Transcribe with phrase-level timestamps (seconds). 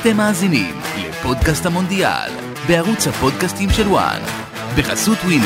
[0.00, 0.74] אתם מאזינים
[1.08, 2.30] לפודקאסט המונדיאל,
[2.68, 4.20] בערוץ הפודקאסטים של וואן,
[4.78, 5.44] בחסות ווינר.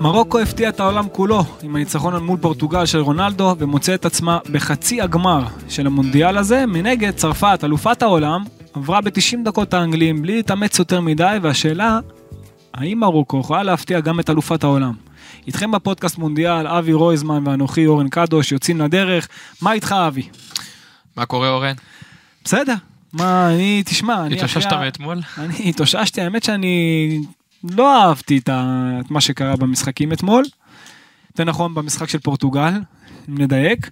[0.00, 5.00] מרוקו הפתיע את העולם כולו עם הניצחון מול פורטוגל של רונלדו ומוצא את עצמה בחצי
[5.00, 6.66] הגמר של המונדיאל הזה.
[6.66, 8.44] מנגד, צרפת, אלופת העולם,
[8.76, 11.98] עברה ב-90 דקות האנגלים בלי להתאמץ יותר מדי, והשאלה,
[12.74, 14.92] האם מרוקו יכולה להפתיע גם את אלופת העולם?
[15.46, 19.28] איתכם בפודקאסט מונדיאל, אבי רויזמן ואנוכי אורן קדוש יוצאים לדרך.
[19.62, 20.28] מה איתך אבי?
[21.16, 21.74] מה קורה אורן?
[22.44, 22.74] בסדר.
[23.12, 24.36] מה, אני, תשמע, אני...
[24.36, 25.18] התאוששת מאתמול?
[25.38, 27.18] אני התאוששתי, האמת שאני
[27.64, 28.90] לא אהבתי את, ה...
[29.00, 30.44] את מה שקרה במשחקים אתמול.
[31.34, 32.72] זה נכון במשחק של פורטוגל,
[33.28, 33.90] אם נדייק,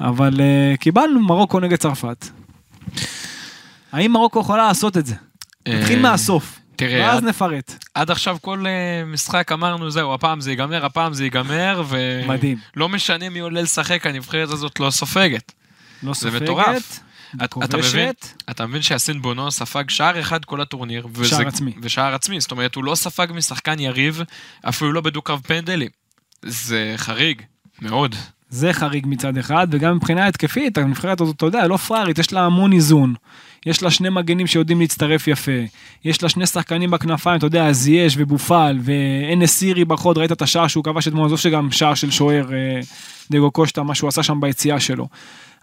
[0.00, 2.26] אבל uh, קיבלנו מרוקו נגד צרפת.
[3.94, 5.14] האם מרוקו יכולה לעשות את זה?
[5.68, 7.84] נתחיל אה, מהסוף, תראה, ואז עד, נפרט.
[7.94, 11.82] עד עכשיו כל uh, משחק אמרנו זהו, הפעם זה ייגמר, הפעם זה ייגמר,
[12.26, 12.58] מדהים.
[12.76, 15.52] ולא משנה מי עולה לשחק, הנבחרת הזאת לא סופגת.
[16.02, 17.00] לא זה סופגת, מטורף.
[17.36, 17.94] אתה כובשת.
[17.94, 18.12] מבין?
[18.50, 21.06] אתה מבין שהסין בונו ספג שער אחד כל הטורניר.
[21.12, 21.74] וזה- שער עצמי.
[21.82, 24.22] ושער עצמי, זאת אומרת, הוא לא ספג משחקן יריב,
[24.68, 25.88] אפילו לא בדו-קרב פנדלים.
[26.42, 27.42] זה חריג,
[27.82, 28.14] מאוד.
[28.54, 32.46] זה חריג מצד אחד, וגם מבחינה התקפית, הנבחרת הזאת, אתה יודע, לא פרארית, יש לה
[32.46, 33.14] המון איזון.
[33.66, 35.52] יש לה שני מגנים שיודעים להצטרף יפה.
[36.04, 40.66] יש לה שני שחקנים בכנפיים, אתה יודע, זייש ובופל, ואנס סירי בחוד, ראית את השער
[40.66, 42.80] שהוא כבש אתמול, עזוב שגם שער של שוער, אה,
[43.30, 45.08] דגו קושטה, מה שהוא עשה שם ביציאה שלו.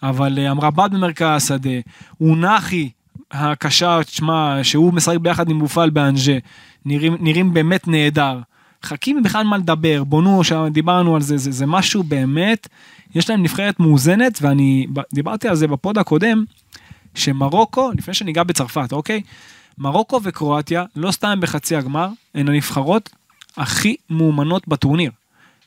[0.04, 1.80] אבל אה, אמרבד במרכז השדה,
[2.22, 2.90] אונחי
[3.32, 6.38] הקשר, תשמע, שהוא משחק ביחד עם בופל באנג'ה,
[6.86, 8.40] נראים, נראים באמת נהדר.
[8.84, 12.68] חכימי בכלל מה לדבר, בונו, שדיברנו על זה, זה, זה משהו באמת,
[13.16, 16.44] יש להם נבחרת מאוזנת, ואני דיברתי על זה בפוד הקודם,
[17.16, 19.22] שמרוקו, לפני שניגע בצרפת, אוקיי?
[19.78, 23.10] מרוקו וקרואטיה, לא סתם בחצי הגמר, הן הנבחרות
[23.58, 25.12] הכי מאומנות בטורניר.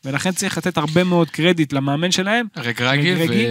[0.04, 2.46] ולכן צריך לתת הרבה מאוד קרדיט למאמן שלהם.
[2.56, 3.44] רגרגי, רגרגי,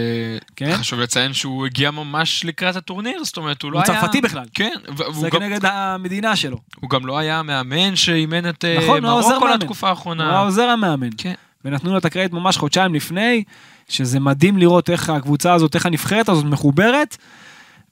[0.56, 0.70] כן.
[0.74, 4.00] וחשוב לציין שהוא הגיע ממש לקראת הטורניר, זאת אומרת, הוא לא הוא היה...
[4.00, 4.44] צרפתי בכלל.
[4.54, 4.72] כן,
[5.12, 6.58] זה גם- כנגד המדינה שלו.
[6.80, 9.54] הוא גם לא היה המאמן שאימן את אה, נכון, הוא מרוקו מאמן.
[9.54, 10.30] לתקופה הוא האחרונה.
[10.30, 11.08] היה עוזר המאמן.
[11.18, 11.34] כן.
[11.64, 13.44] ונתנו לו את הקרדיט ממש חודשיים לפני,
[13.88, 17.16] שזה מדהים לראות איך הקבוצה הזאת, איך הנבחרת הזאת מחוברת.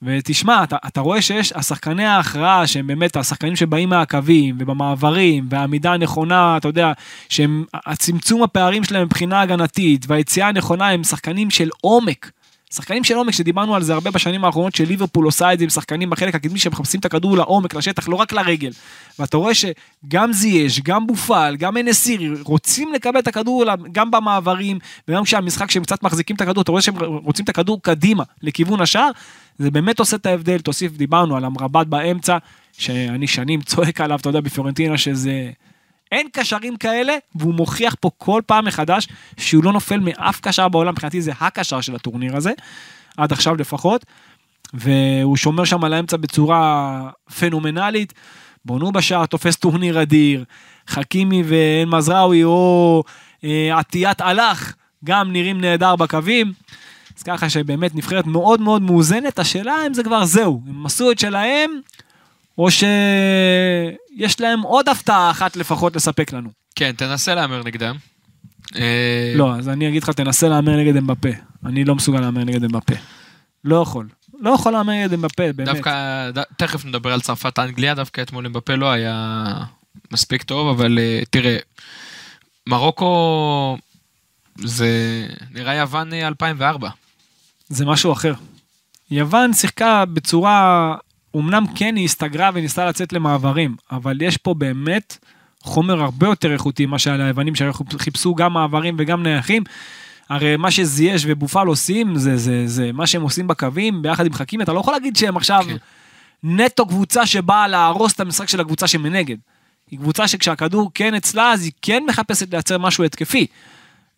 [0.02, 6.56] ותשמע, אתה, אתה רואה שיש השחקני ההכרעה, שהם באמת השחקנים שבאים מהקווים ובמעברים, והעמידה הנכונה,
[6.56, 6.92] אתה יודע,
[7.28, 12.30] שהם, הצמצום הפערים שלהם מבחינה הגנתית, והיציאה הנכונה הם שחקנים של עומק.
[12.74, 16.10] שחקנים של עומק שדיברנו על זה הרבה בשנים האחרונות שליברפול עושה את זה עם שחקנים
[16.10, 18.70] בחלק הקדמי שמחפשים את הכדור לעומק, לשטח, לא רק לרגל.
[19.18, 25.24] ואתה רואה שגם זייש, גם בופל, גם אנסירי רוצים לקבל את הכדור גם במעברים וגם
[25.24, 29.10] כשהמשחק שהם קצת מחזיקים את הכדור, אתה רואה שהם רוצים את הכדור קדימה לכיוון השער,
[29.58, 30.58] זה באמת עושה את ההבדל.
[30.58, 32.38] תוסיף, דיברנו על אמרבת באמצע,
[32.78, 35.50] שאני שנים צועק עליו, אתה יודע, בפיורנטינה שזה...
[36.12, 40.92] אין קשרים כאלה, והוא מוכיח פה כל פעם מחדש שהוא לא נופל מאף קשר בעולם,
[40.92, 42.52] מבחינתי זה הקשר של הטורניר הזה,
[43.16, 44.06] עד עכשיו לפחות,
[44.74, 48.12] והוא שומר שם על האמצע בצורה פנומנלית.
[48.64, 50.44] בונו בשער תופס טורניר אדיר,
[50.88, 53.02] חכימי ואל מזרעוי או
[53.44, 54.74] אה, עטיית הלך,
[55.04, 56.52] גם נראים נהדר בקווים.
[57.16, 61.18] אז ככה שבאמת נבחרת מאוד מאוד מאוזנת, השאלה אם זה כבר זהו, הם עשו את
[61.18, 61.70] שלהם,
[62.58, 66.50] או שיש להם עוד הפתעה אחת לפחות לספק לנו.
[66.74, 67.96] כן, תנסה להמר נגדם.
[68.76, 71.28] אה, לא, אז אני אגיד לך, תנסה להמר נגד אמבפה.
[71.66, 72.94] אני לא מסוגל להמר נגד אמבפה.
[73.64, 74.08] לא יכול.
[74.40, 75.68] לא יכול להמר נגד אמבפה, באמת.
[75.68, 75.90] דווקא,
[76.34, 79.54] ד- תכף נדבר על צרפת אנגליה, דווקא אתמול אמבפה לא היה
[80.12, 81.56] מספיק טוב, אבל אה, תראה,
[82.66, 83.76] מרוקו
[84.58, 84.88] זה
[85.50, 86.90] נראה יוון אה, 2004.
[87.72, 88.34] זה משהו אחר.
[89.10, 90.94] יוון שיחקה בצורה,
[91.36, 95.18] אמנם כן היא הסתגרה וניסתה לצאת למעברים, אבל יש פה באמת
[95.62, 99.62] חומר הרבה יותר איכותי ממה שהיה ליוונים, שחיפשו גם מעברים וגם נייחים.
[100.28, 104.62] הרי מה שזייש ובופל עושים, זה, זה, זה מה שהם עושים בקווים, ביחד עם חכים,
[104.62, 105.76] אתה לא יכול להגיד שהם עכשיו כן.
[106.42, 109.36] נטו קבוצה שבאה להרוס את המשחק של הקבוצה שמנגד.
[109.90, 113.46] היא קבוצה שכשהכדור כן אצלה, אז היא כן מחפשת לייצר משהו התקפי.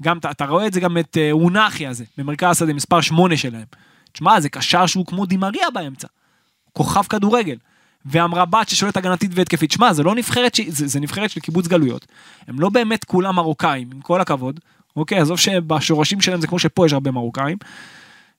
[0.02, 3.64] גם, אתה, רואה את זה גם את אה, אונחי הזה, במרכז השדה, מספר 8 שלהם.
[4.12, 6.08] תשמע, זה קשר שהוא כמו דימריה באמצע.
[6.72, 7.56] כוכב כדורגל.
[8.06, 9.70] ואמרבת ששולט הגנתית והתקפית.
[9.70, 10.60] שמע, זה לא נבחרת, ש...
[10.60, 12.06] זה, זה נבחרת של קיבוץ גלויות.
[12.48, 14.60] הם לא באמת כולם מרוקאים, עם כל הכבוד.
[14.96, 17.56] אוקיי, עזוב שבשורשים שלהם זה כמו שפה יש הרבה מרוקאים.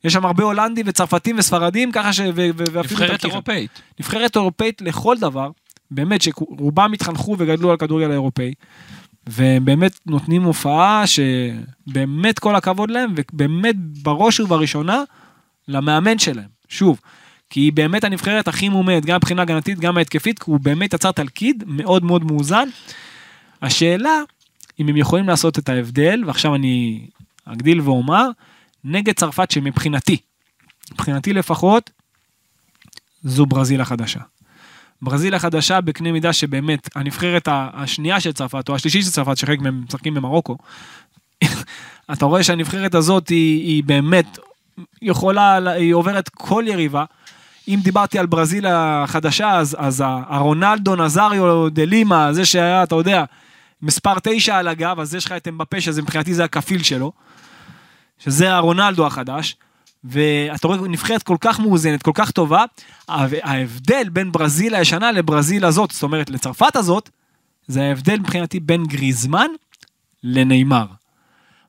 [0.03, 2.19] יש שם הרבה הולנדים וצרפתים וספרדים, ככה ש...
[2.19, 2.25] ו...
[2.35, 2.63] ו...
[2.71, 3.25] ואפילו נבחרת.
[3.25, 3.81] אירופאית.
[3.99, 5.49] נבחרת אירופאית לכל דבר,
[5.91, 8.53] באמת שרובם התחנכו וגדלו על כדורגל האירופאי,
[9.27, 15.04] והם באמת נותנים הופעה שבאמת כל הכבוד להם, ובאמת בראש ובראשונה
[15.68, 16.50] למאמן שלהם.
[16.69, 17.00] שוב,
[17.50, 21.12] כי היא באמת הנבחרת הכי מומדת, גם מבחינה הגנתית, גם התקפית, כי הוא באמת יצר
[21.12, 22.69] תלכיד מאוד מאוד מאוזן.
[23.62, 24.22] השאלה,
[24.80, 27.07] אם הם יכולים לעשות את ההבדל, ועכשיו אני
[27.45, 28.30] אגדיל ואומר,
[28.83, 30.18] נגד צרפת שמבחינתי,
[30.92, 31.89] מבחינתי לפחות,
[33.24, 34.19] זו ברזיל החדשה.
[35.01, 39.83] ברזיל החדשה בקנה מידה שבאמת הנבחרת השנייה של צרפת או השלישית של צרפת שחלק מהם
[39.88, 40.57] משחקים במרוקו.
[42.13, 44.38] אתה רואה שהנבחרת הזאת היא, היא באמת
[45.01, 47.06] יכולה, היא עוברת כל יריבה.
[47.68, 53.24] אם דיברתי על ברזיל החדשה אז, אז הרונלדו נזריו דה לימה זה שהיה אתה יודע
[53.81, 57.12] מספר 9 על הגב אז יש לך את אמבפה שזה מבחינתי זה הכפיל שלו.
[58.19, 59.56] שזה הרונלדו החדש.
[60.09, 62.63] ואתה רואה נבחרת כל כך מאוזנת, כל כך טובה,
[63.07, 67.09] ההבדל בין ברזיל הישנה לברזיל הזאת, זאת אומרת לצרפת הזאת,
[67.67, 69.47] זה ההבדל מבחינתי בין גריזמן
[70.23, 70.85] לנאמר.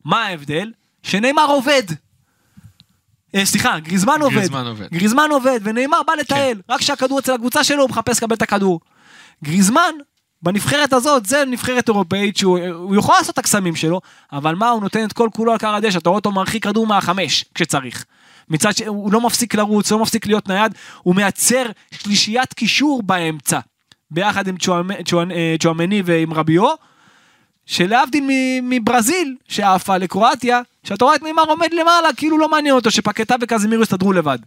[0.04, 0.72] מה ההבדל?
[1.02, 1.82] שנאמר עובד.
[3.34, 4.36] אה, סליחה, גריזמן עובד.
[4.36, 4.86] גריזמן עובד.
[4.92, 6.62] גריזמן עובד, ונאמר בא לטייל.
[6.66, 6.72] כן.
[6.74, 8.80] רק כשהכדור אצל הקבוצה שלו הוא מחפש לקבל את הכדור.
[9.44, 9.92] גריזמן,
[10.42, 14.00] בנבחרת הזאת, זה נבחרת אירופאית שהוא יכול לעשות את הקסמים שלו,
[14.32, 16.86] אבל מה, הוא נותן את כל כולו על קר הדשא, אתה רואה אותו מרחיק כדור
[16.86, 18.04] מהחמש כשצריך.
[18.48, 18.82] מצד ש...
[18.82, 23.58] הוא לא מפסיק לרוץ, לא מפסיק להיות נייד, הוא מייצר שלישיית קישור באמצע,
[24.10, 24.56] ביחד עם
[25.30, 26.66] אה, צ'ואמני ועם רביו,
[27.66, 28.24] שלהבדיל
[28.62, 33.82] מברזיל, שעפה לקרואטיה, שאתה רואה את מימר עומד למעלה, כאילו לא מעניין אותו, שפקטה וקזמירו
[33.82, 34.38] יסתדרו לבד.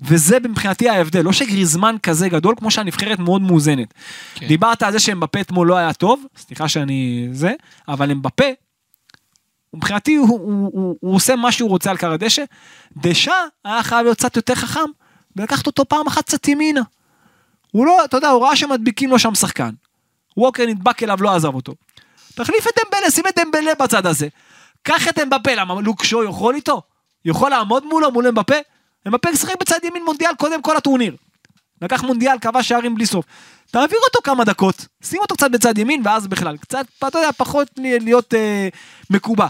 [0.00, 3.94] וזה מבחינתי ההבדל, לא שגריזמן כזה גדול כמו שהנבחרת מאוד מאוזנת.
[4.34, 4.46] כן.
[4.46, 7.52] דיברת על זה שאמבפה אתמול לא היה טוב, סליחה שאני זה,
[7.88, 8.44] אבל אמבפה
[9.74, 12.44] מבחינתי הוא, הוא, הוא, הוא עושה מה שהוא רוצה על קר הדשא.
[12.96, 13.32] דשא
[13.64, 14.90] היה חייב להיות קצת יותר חכם,
[15.36, 16.82] ולקחת אותו פעם אחת קצת ימינה.
[17.70, 19.70] הוא לא, אתה יודע, הוא ראה שמדביקים לו שם שחקן.
[20.36, 21.74] ווקר נדבק אליו, לא עזב אותו.
[22.34, 24.28] תחליף את דמבלה, שים את דמבלה בצד הזה.
[24.82, 26.82] קח את אמבפה, למה לוקשו יכול איתו?
[27.24, 28.54] יכול לעמוד מולו, מול אמבפה?
[29.06, 31.16] אמבפה ישחק בצד ימין מונדיאל קודם כל הטורניר.
[31.82, 33.24] לקח מונדיאל, כבש שערים בלי סוף.
[33.70, 37.68] תעביר אותו כמה דקות, שים אותו קצת בצד ימין, ואז בכלל, קצת, אתה יודע, פחות
[37.76, 38.68] להיות אה,
[39.10, 39.46] מקובע.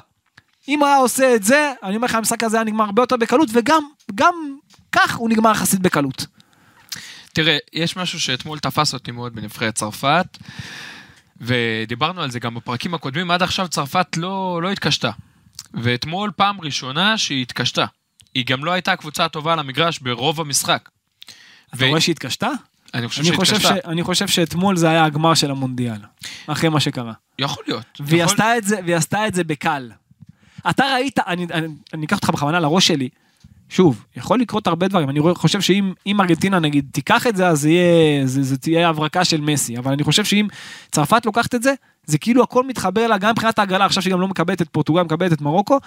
[0.69, 3.17] אם הוא היה עושה את זה, אני אומר לך, המשחק הזה היה נגמר הרבה יותר
[3.17, 3.83] בקלות, וגם
[4.15, 4.35] גם
[4.93, 6.27] כך הוא נגמר יחסית בקלות.
[7.33, 10.39] תראה, יש משהו שאתמול תפס אותי מאוד בנבחרת צרפת,
[11.41, 15.11] ודיברנו על זה גם בפרקים הקודמים, עד עכשיו צרפת לא, לא התקשתה.
[15.75, 17.85] ואתמול פעם ראשונה שהיא התקשתה.
[18.35, 20.89] היא גם לא הייתה הקבוצה הטובה על המגרש ברוב המשחק.
[21.75, 21.89] אתה ו...
[21.89, 22.51] רואה שהיא התקשתה?
[22.95, 23.75] אני חושב שהיא התקשתה.
[23.85, 26.01] אני חושב שאתמול זה היה הגמר של המונדיאל,
[26.47, 27.13] אחרי מה שקרה.
[27.39, 28.01] יכול להיות.
[28.01, 28.33] והיא, יכול...
[28.33, 29.91] עשתה, את זה, והיא עשתה את זה בקל.
[30.71, 33.09] אתה ראית, אני, אני, אני אקח אותך בכוונה לראש שלי,
[33.69, 38.27] שוב, יכול לקרות הרבה דברים, אני חושב שאם ארגנטינה נגיד תיקח את זה, אז יהיה,
[38.27, 40.47] זה, זה תהיה הברקה של מסי, אבל אני חושב שאם
[40.93, 41.75] צרפת לוקחת את זה,
[42.07, 45.03] זה כאילו הכל מתחבר לה, גם מבחינת ההגרלה, עכשיו שהיא גם לא מקבלת את פורטוגל,
[45.03, 45.79] מקבלת את מרוקו,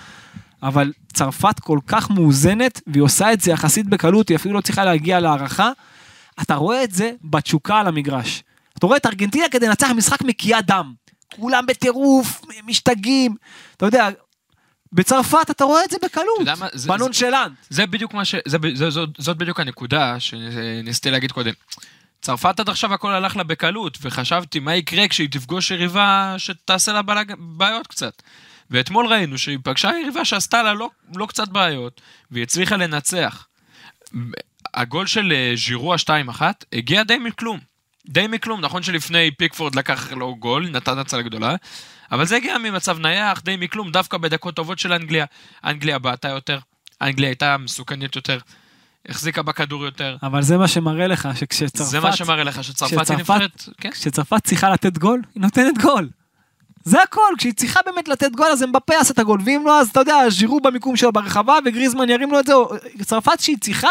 [0.63, 4.85] אבל צרפת כל כך מאוזנת, והיא עושה את זה יחסית בקלות, היא אפילו לא צריכה
[4.85, 5.71] להגיע להערכה.
[6.41, 8.43] אתה רואה את זה בתשוקה על המגרש.
[8.77, 10.93] אתה רואה את ארגנטינה כדי לנצח משחק מקיאה דם.
[11.35, 13.35] כולם בטירוף, משתגעים.
[13.77, 14.09] אתה יודע,
[14.93, 16.47] בצרפת אתה רואה את זה בקלות,
[16.87, 17.51] בנונשלנט.
[17.69, 18.35] זה, זה בדיוק מה ש...
[18.47, 21.53] זה, זה, זאת, זאת בדיוק הנקודה שניסיתי להגיד קודם.
[22.21, 27.01] צרפת עד עכשיו הכל הלך לה בקלות, וחשבתי מה יקרה כשהיא תפגוש יריבה שתעשה לה.
[27.37, 28.21] בעיות קצת.
[28.71, 32.01] ואתמול ראינו שהיא פגשה יריבה שעשתה לה לא, לא קצת בעיות,
[32.31, 33.47] והיא הצליחה לנצח.
[34.73, 36.41] הגול של אה, ז'ירו ה-2-1
[36.73, 37.59] הגיע די מכלום.
[38.09, 41.55] די מכלום, נכון שלפני פיקפורד לקח לו גול, נתן הצלה גדולה,
[42.11, 45.25] אבל זה הגיע ממצב נייח, די מכלום, דווקא בדקות טובות של אנגליה.
[45.65, 46.59] אנגליה בעטה יותר,
[47.01, 48.39] אנגליה הייתה מסוכנת יותר,
[49.09, 50.17] החזיקה בכדור יותר.
[50.23, 51.89] אבל זה מה שמראה לך, שכשצרפת...
[51.89, 53.69] זה מה שמראה לך, שצרפת היא נבחרת...
[53.81, 53.91] כן?
[53.91, 56.09] כשצרפת צריכה לתת גול, היא נותנת גול.
[56.87, 59.89] זה הכל, כשהיא צריכה באמת לתת גול אז אמבפה יעשה את הגול, ואם לא אז
[59.89, 62.53] אתה יודע, ז'ירו במיקום שלו ברחבה וגריזמן ירים לו את זה,
[63.03, 63.87] צרפת שהיא צריכה,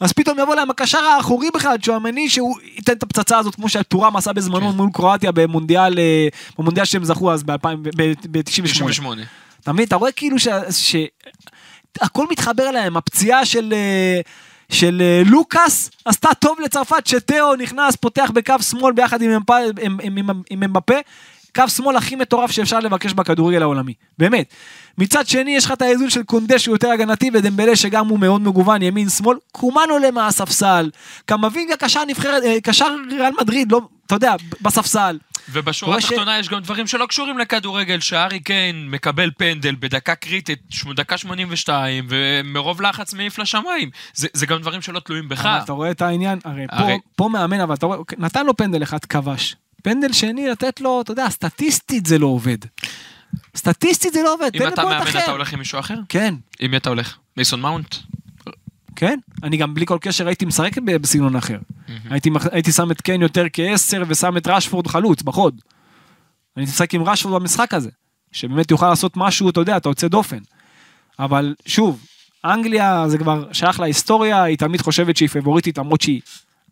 [0.00, 4.16] אז פתאום יבוא להם הקשר האחורי בכלל, שועמני שהוא ייתן את הפצצה הזאת כמו שטורם
[4.16, 4.76] עשה בזמנו כן.
[4.76, 8.82] מול קרואטיה במונדיאל, אה, במונדיאל שהם זכו אז ב-98.
[9.62, 10.36] אתה מבין, אתה רואה כאילו
[11.98, 13.72] שהכל מתחבר להם, הפציעה של...
[13.76, 14.20] אה,
[14.68, 19.22] של אה, לוקאס עשתה טוב לצרפת שתאו נכנס פותח בקו שמאל ביחד
[20.50, 20.94] עם אמבפה
[21.56, 24.54] קו שמאל הכי מטורף שאפשר לבקש בכדורגל העולמי, באמת.
[24.98, 28.40] מצד שני יש לך את האיזון של קונדה שהוא יותר הגנתי ודמבלה שגם הוא מאוד
[28.40, 30.90] מגוון ימין שמאל, קומן עולה מהספסל,
[31.26, 35.18] קמבינגה קשר נבחרת, אה, קשר ריאל מדריד, לא, אתה יודע, בספסל.
[35.48, 36.40] ובשורה התחתונה ש...
[36.40, 40.58] יש גם דברים שלא קשורים לכדורגל, שארי קיין מקבל פנדל בדקה קריטית,
[40.94, 43.90] דקה 82, ומרוב לחץ מעיף לשמיים.
[44.14, 45.40] זה, זה גם דברים שלא תלויים בך.
[45.40, 46.92] אבל אתה רואה את העניין, הרי, הרי...
[46.94, 49.56] פה, פה מאמן, אבל אתה רואה, נתן לו פנדל אחד, כבש.
[49.86, 52.56] פנדל שני לתת לו, אתה יודע, סטטיסטית זה לא עובד.
[53.56, 55.98] סטטיסטית זה לא עובד, אם אתה מאמן אתה הולך עם מישהו אחר?
[56.08, 56.34] כן.
[56.60, 57.16] עם מי אתה הולך?
[57.36, 57.94] מייסון מאונט?
[58.96, 59.18] כן?
[59.42, 61.58] אני גם בלי כל קשר הייתי משחק בסגנון אחר.
[62.10, 65.60] הייתי, שם את קיין יותר כעשר ושם את רשפורד חלוץ בחוד.
[66.56, 67.90] אני משחק עם רשפורד במשחק הזה,
[68.32, 70.38] שבאמת יוכל לעשות משהו, אתה יודע, אתה יוצא דופן.
[71.18, 72.06] אבל שוב,
[72.44, 76.20] אנגליה זה כבר שייך להיסטוריה, היא תמיד חושבת שהיא פבוריטית למרות שהיא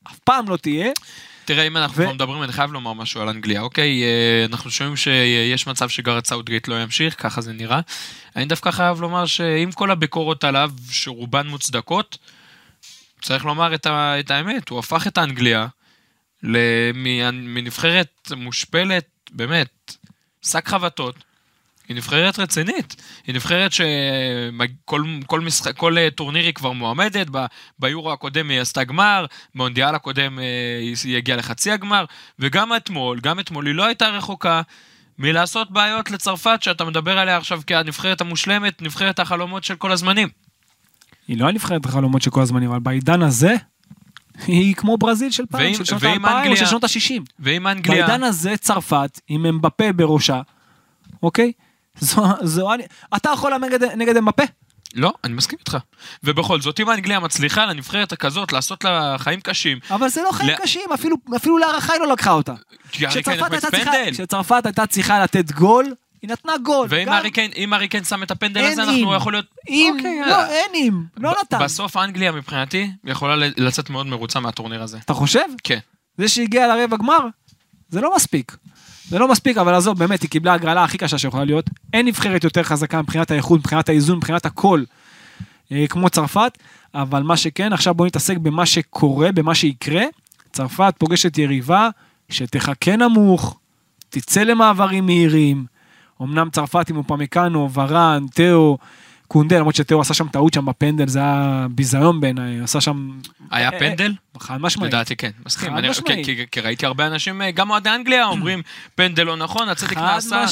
[0.06, 0.92] אף פעם לא תהיה.
[1.44, 4.02] תראה, אם אנחנו ו- כבר מדברים, אני חייב לומר משהו על אנגליה, אוקיי?
[4.02, 7.80] אה, אנחנו שומעים שיש מצב שגארת' סאות'גייט לא ימשיך, ככה זה נראה.
[8.36, 12.18] אני דווקא חייב לומר שעם כל הביקורות עליו, שרובן מוצדקות,
[13.22, 15.66] צריך לומר את, ה- את האמת, הוא הפך את האנגליה
[16.42, 19.94] למ- מנבחרת מושפלת, באמת,
[20.46, 21.14] שק חבטות.
[21.88, 27.44] היא נבחרת רצינית, היא נבחרת שכל כל משחק, כל אה, טורניר היא כבר מועמדת, ב,
[27.78, 30.44] ביורו הקודם היא עשתה גמר, במונדיאל הקודם אה,
[31.04, 32.04] היא הגיעה לחצי הגמר,
[32.38, 34.62] וגם אתמול, גם אתמול היא לא הייתה רחוקה
[35.18, 40.28] מלעשות בעיות לצרפת, שאתה מדבר עליה עכשיו כנבחרת המושלמת, נבחרת החלומות של כל הזמנים.
[41.28, 43.54] היא לא הנבחרת החלומות של כל הזמנים, אבל בעידן הזה,
[44.46, 47.22] היא כמו ברזיל של פעם, ואם- של שנות ואם ה-2000 או של שנות ה-60.
[47.38, 48.06] ואם אנגליה...
[48.06, 50.40] בעידן הזה צרפת, עם אמבפה בראשה,
[51.22, 51.52] אוקיי?
[51.98, 52.84] זו, זו, אני-
[53.16, 54.42] אתה יכול להמר נגד, אמבפה?
[54.94, 55.76] לא, אני מסכים איתך.
[56.24, 60.50] ובכל זאת, אם אנגליה מצליחה לנבחרת הכזאת לעשות לה חיים קשים, אבל זה לא חיים
[60.50, 60.56] לא.
[60.56, 62.54] קשים, אפילו, אפילו להערכה היא לא לקחה אותה.
[62.92, 63.52] כשצרפת
[64.66, 66.86] הייתה צריכה- לתת גול, היא נתנה גול.
[66.90, 68.96] ואם גם- הארי קיין- אם הארי קיין שם את הפנדל אין הזה, אם.
[68.98, 69.46] אנחנו יכול להיות...
[69.68, 70.44] אם, אוקיי, לא.
[70.46, 71.58] אין אם, לא נתן.
[71.64, 74.98] בסוף אנגליה מבחינתי יכולה ל- לצאת מאוד מרוצה מהטורניר הזה.
[74.98, 75.44] אתה חושב?
[75.64, 75.78] כן.
[76.18, 77.18] זה שהגיע לרבע גמר,
[77.88, 78.56] זה לא מספיק.
[79.08, 81.70] זה לא מספיק, אבל עזוב, באמת, היא קיבלה הגרלה הכי קשה שיכולה להיות.
[81.92, 84.82] אין נבחרת יותר חזקה מבחינת האיכות, מבחינת האיזון, מבחינת הכל,
[85.72, 86.58] אה, כמו צרפת,
[86.94, 90.04] אבל מה שכן, עכשיו בוא נתעסק במה שקורה, במה שיקרה.
[90.52, 91.88] צרפת פוגשת יריבה
[92.28, 93.58] שתחכה נמוך,
[94.10, 95.64] תצא למעברים מהירים.
[96.22, 98.78] אמנם צרפת עם אופמקאנו, ורן, תאו,
[99.28, 103.10] קונדה, למרות שתאו עשה שם טעות שם בפנדל, זה היה ביזיון בעיניי, עשה שם...
[103.50, 104.12] היה אה, פנדל?
[104.38, 104.92] חד משמעית.
[104.94, 105.70] לדעתי כן, מסכים.
[105.72, 106.26] חד אני- משמעית.
[106.50, 108.62] כי- ראיתי הרבה אנשים, אה, גם אוהדי אנגליה, אומרים
[108.94, 110.44] פנדל לא נכון, הצדק חד נעשה,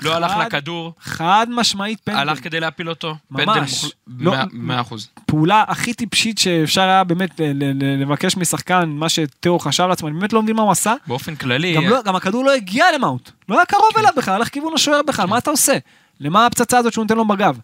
[0.00, 2.18] לא הלך לכדור, חד משמעית פנדל.
[2.18, 3.14] הלך כדי להפיל אותו.
[3.30, 3.84] ממש.
[4.18, 5.08] לא- מאה- אחוז.
[5.26, 7.40] פעולה הכי טיפשית שאפשר היה באמת
[7.98, 10.94] לבקש משחקן, מה שתאו חשב לעצמו, אני באמת לא מבין מה הוא עשה.
[11.06, 14.48] באופן כללי, גם, לא, גם הכדור לא הגיע למאונט, לא היה קרוב אליו בכלל, הלך
[14.48, 15.78] כיוון השוער בכלל, מה אתה עושה?
[16.20, 17.58] למה הפצצה הזאת שהוא נותן לו בגב?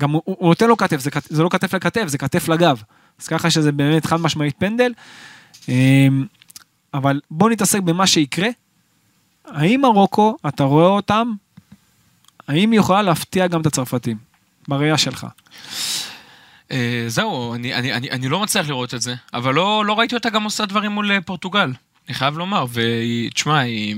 [0.00, 2.82] גם הוא, הוא נותן לו כתף, זה, זה לא כתף לכתף, זה כתף לגב.
[3.20, 4.92] אז ככה שזה באמת חד משמעית פנדל.
[5.68, 6.26] אמ,
[6.94, 8.48] אבל בוא נתעסק במה שיקרה.
[9.44, 11.32] האם מרוקו, אתה רואה אותם,
[12.48, 14.16] האם היא יכולה להפתיע גם את הצרפתים?
[14.68, 15.26] בראייה שלך.
[16.72, 20.14] אה, זהו, אני, אני, אני, אני לא מצליח לראות את זה, אבל לא, לא ראיתי
[20.14, 21.72] אותה גם עושה דברים מול אה, פורטוגל,
[22.08, 23.96] אני חייב לומר, והיא, תשמע, היא...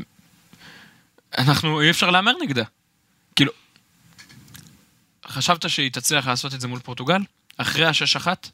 [1.38, 2.64] אנחנו, אי אפשר להמר נגדה.
[5.28, 7.20] חשבת שהיא תצליח לעשות את זה מול פורטוגל?
[7.58, 8.48] אחרי השש אחת?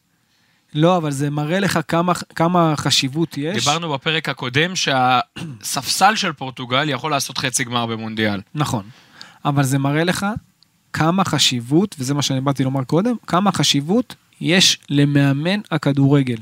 [0.75, 3.64] לא, אבל זה מראה לך כמה, כמה חשיבות יש.
[3.64, 8.40] דיברנו בפרק הקודם שהספסל של פורטוגל יכול לעשות חצי גמר במונדיאל.
[8.54, 8.84] נכון.
[9.44, 10.26] אבל זה מראה לך
[10.92, 16.37] כמה חשיבות, וזה מה שאני באתי לומר קודם, כמה חשיבות יש למאמן הכדורגל.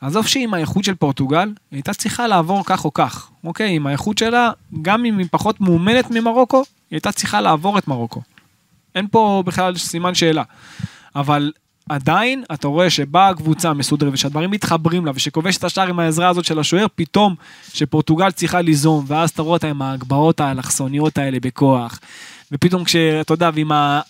[0.00, 3.30] עזוב שעם האיכות של פורטוגל, היא הייתה צריכה לעבור כך או כך.
[3.44, 4.50] אוקיי, עם האיכות שלה,
[4.82, 6.64] גם אם היא פחות מאומנת ממרוקו, היא
[6.96, 8.22] הייתה צריכה לעבור את מרוקו.
[8.94, 10.42] אין פה בכלל סימן שאלה.
[11.16, 11.52] אבל
[11.88, 16.44] עדיין אתה רואה שבאה הקבוצה מסודרת ושהדברים מתחברים לה ושכובש את השער עם העזרה הזאת
[16.44, 17.34] של השוער, פתאום
[17.74, 22.00] שפורטוגל צריכה ליזום ואז אתה רואה אותה עם ההגבהות האלכסוניות האלה בכוח.
[22.52, 24.00] ופתאום כשאתה יודע, ועם ה...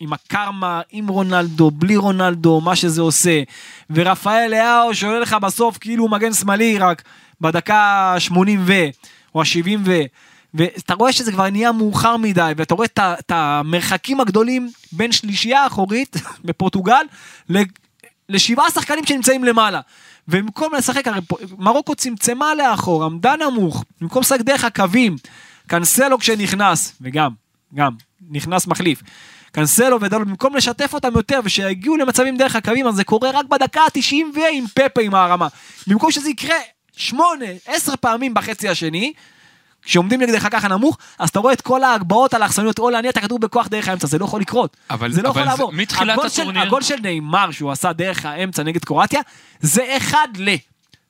[0.00, 3.42] עם הקרמה, עם רונלדו, בלי רונלדו, מה שזה עושה.
[3.90, 7.02] ורפאל לאהו שעולה לך בסוף כאילו הוא מגן שמאלי רק
[7.40, 8.72] בדקה ה-80 ו...
[9.34, 10.00] או ה-70 ו...
[10.54, 16.16] ואתה רואה שזה כבר נהיה מאוחר מדי, ואתה רואה את המרחקים הגדולים בין שלישייה האחורית
[16.44, 17.04] בפורטוגל
[18.28, 19.80] לשבעה שחקנים שנמצאים למעלה.
[20.28, 21.20] ובמקום לשחק, הרי
[21.58, 25.16] מרוקו צמצמה לאחור, עמדה נמוך, במקום לשחק דרך הקווים,
[25.66, 27.30] קנסלו כשנכנס, וגם,
[27.74, 27.92] גם,
[28.30, 29.02] נכנס מחליף.
[29.52, 33.80] קנסלו ודלו, במקום לשתף אותם יותר ושיגיעו למצבים דרך הקווים, אז זה קורה רק בדקה
[33.80, 35.48] ה-90 ועם פפה עם הרמה.
[35.86, 36.56] במקום שזה יקרה
[36.96, 39.12] שמונה, עשר פעמים בחצי השני,
[39.82, 43.38] כשעומדים נגדך ככה נמוך, אז אתה רואה את כל ההגבהות האלכסוניות, או להניע את הכדור
[43.38, 44.76] בכוח דרך האמצע, זה לא יכול לקרות.
[44.90, 45.72] אבל- זה לא אבל יכול זה- לעבור.
[45.72, 49.20] מתחילת הגול של- הטורניר- הגול של נאמר שהוא עשה דרך האמצע נגד קרואטיה,
[49.60, 50.48] זה אחד ל...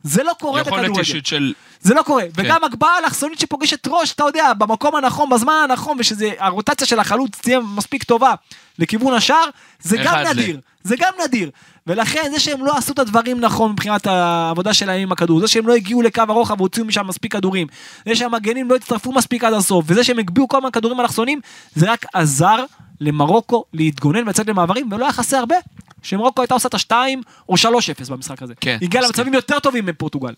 [0.02, 1.00] זה לא קורה יכולת בכדורגל.
[1.00, 1.52] אישית של...
[1.80, 2.22] זה לא קורה.
[2.22, 2.28] כן.
[2.34, 7.60] וגם הגבהה אלכסונית שפוגשת ראש, אתה יודע, במקום הנכון, בזמן הנכון, ושהרוטציה של החלוץ תהיה
[7.60, 8.34] מספיק טובה
[8.78, 9.44] לכיוון השער,
[9.82, 10.60] זה גם ל- נדיר.
[10.82, 11.50] זה גם נדיר.
[11.86, 15.66] ולכן זה שהם לא עשו את הדברים נכון מבחינת העבודה שלהם עם הכדור, זה שהם
[15.66, 17.66] לא הגיעו לקו הרוחב והוציאו משם מספיק כדורים,
[18.08, 21.40] זה שהמגנים לא הצטרפו מספיק עד הסוף, וזה שהם הגביהו כל הזמן כדורים אלכסונים,
[21.74, 22.64] זה רק עזר
[23.00, 25.56] למרוקו להתגונן ולצאת למעברים, ולא היה חסר הרבה.
[26.02, 28.54] שמרוקו הייתה עושה את השתיים או שלוש אפס במשחק הזה.
[28.60, 29.04] כן, הגיעה.
[29.04, 30.34] למצבים יותר טובים מפורטוגל.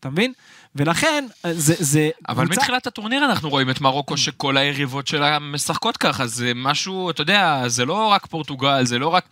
[0.00, 0.32] אתה מבין?
[0.76, 1.74] ולכן, זה...
[1.78, 6.52] זה אבל קבוצה- מתחילת הטורניר אנחנו רואים את מרוקו שכל היריבות שלה משחקות ככה, זה
[6.54, 9.24] משהו, אתה יודע, זה לא רק פורטוגל, זה לא רק...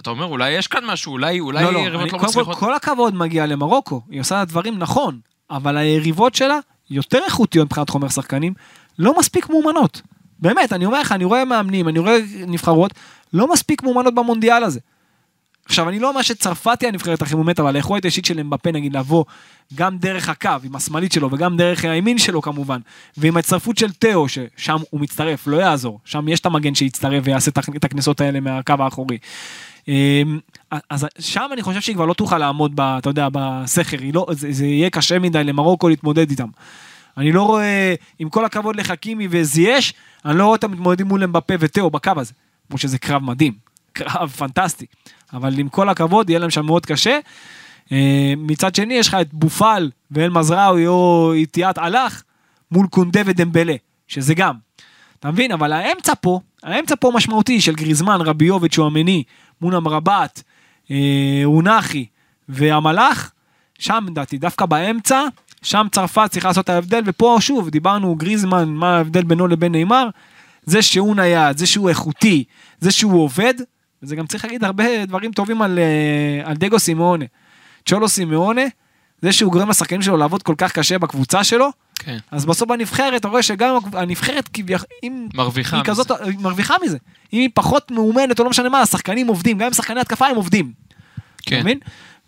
[0.00, 2.54] אתה אומר, אולי יש כאן משהו, אולי, אולי לא, לא, יריבות אני, לא קודם כל.
[2.54, 5.18] כל הכבוד מגיע למרוקו, היא עושה דברים נכון,
[5.50, 6.58] אבל היריבות שלה
[6.90, 8.54] יותר איכותיות מבחינת חומר שחקנים,
[8.98, 10.02] לא מספיק מאומנות.
[10.42, 12.94] באמת, אני אומר לך, אני רואה מאמנים, אני רואה נבחרות,
[13.32, 14.80] לא מספיק מאומנות במונדיאל הזה.
[15.64, 18.96] עכשיו, אני לא אומר שצרפת היא הנבחרת הכי מאומנת, אבל היכולת האישית של אמבפה, נגיד,
[18.96, 19.24] לבוא
[19.74, 22.80] גם דרך הקו, עם השמאלית שלו, וגם דרך הימין שלו כמובן,
[23.16, 27.50] ועם ההצטרפות של תאו, ששם הוא מצטרף, לא יעזור, שם יש את המגן שיצטרף ויעשה
[27.50, 29.18] את הכ- את הכניסות האלה מהקו האחורי.
[29.88, 30.38] אמ,
[30.90, 34.52] אז שם אני חושב שהיא כבר לא תוכל לעמוד, ב, אתה יודע, בסכר, לא, זה,
[34.52, 36.48] זה יהיה קשה מדי למרוקו להתמודד איתם.
[37.16, 41.54] אני לא רואה, עם כל הכבוד לחכימי וזייש, אני לא רואה אותם מתמודדים מול אמבפה
[41.60, 42.32] ותאו בקו הזה.
[42.68, 43.52] כמו שזה קרב מדהים,
[43.92, 44.86] קרב פנטסטי.
[45.32, 47.18] אבל עם כל הכבוד, יהיה להם שם מאוד קשה.
[47.92, 52.22] אה, מצד שני, יש לך את בופל ואל מזרעוי או איטיאט הלך
[52.70, 53.74] מול קונדה ודמבלה,
[54.08, 54.54] שזה גם.
[55.20, 55.52] אתה מבין?
[55.52, 59.22] אבל האמצע פה, האמצע פה משמעותי של גריזמן, רביוביץ' או המני,
[59.60, 60.42] מול המרבט,
[60.90, 62.06] אה, אונחי
[62.48, 63.32] והמלאך,
[63.78, 65.20] שם לדעתי, דווקא באמצע,
[65.62, 70.08] שם צרפת צריכה לעשות את ההבדל, ופה שוב, דיברנו גריזמן, מה ההבדל בינו לבין נאמר,
[70.64, 72.44] זה שהוא נייד, זה שהוא איכותי,
[72.80, 73.54] זה שהוא עובד,
[74.02, 77.24] וזה גם צריך להגיד הרבה דברים טובים על, אה, על דגו סימאונה.
[77.86, 78.62] צ'ולו סימאונה,
[79.22, 82.18] זה שהוא גורם לשחקנים שלו לעבוד כל כך קשה בקבוצה שלו, כן.
[82.30, 86.98] אז בסוף בנבחרת, אתה רואה שגם הנבחרת כביכול, אם מרוויחה היא כזאת, היא מרוויחה מזה.
[87.32, 90.36] אם היא פחות מאומנת או לא משנה מה, השחקנים עובדים, גם אם שחקני התקפה הם
[90.36, 90.72] עובדים.
[91.36, 91.60] אתה כן.
[91.60, 91.78] מבין?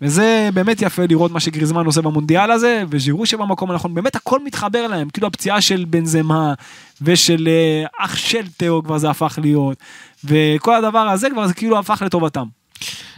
[0.01, 4.87] וזה באמת יפה לראות מה שגריזמן עושה במונדיאל הזה, וז'ירו שבמקום הנכון, באמת הכל מתחבר
[4.87, 6.55] להם, כאילו הפציעה של בנזמה,
[7.03, 9.79] ושל אה, אח של תאו כבר זה הפך להיות,
[10.25, 12.47] וכל הדבר הזה כבר זה כאילו הפך לטובתם.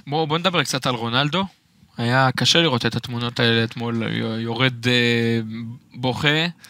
[0.06, 1.44] בואו בוא נדבר קצת על רונלדו.
[1.98, 4.02] היה קשה לראות את התמונות האלה אתמול,
[4.38, 5.40] יורד אה,
[5.94, 6.28] בוכה,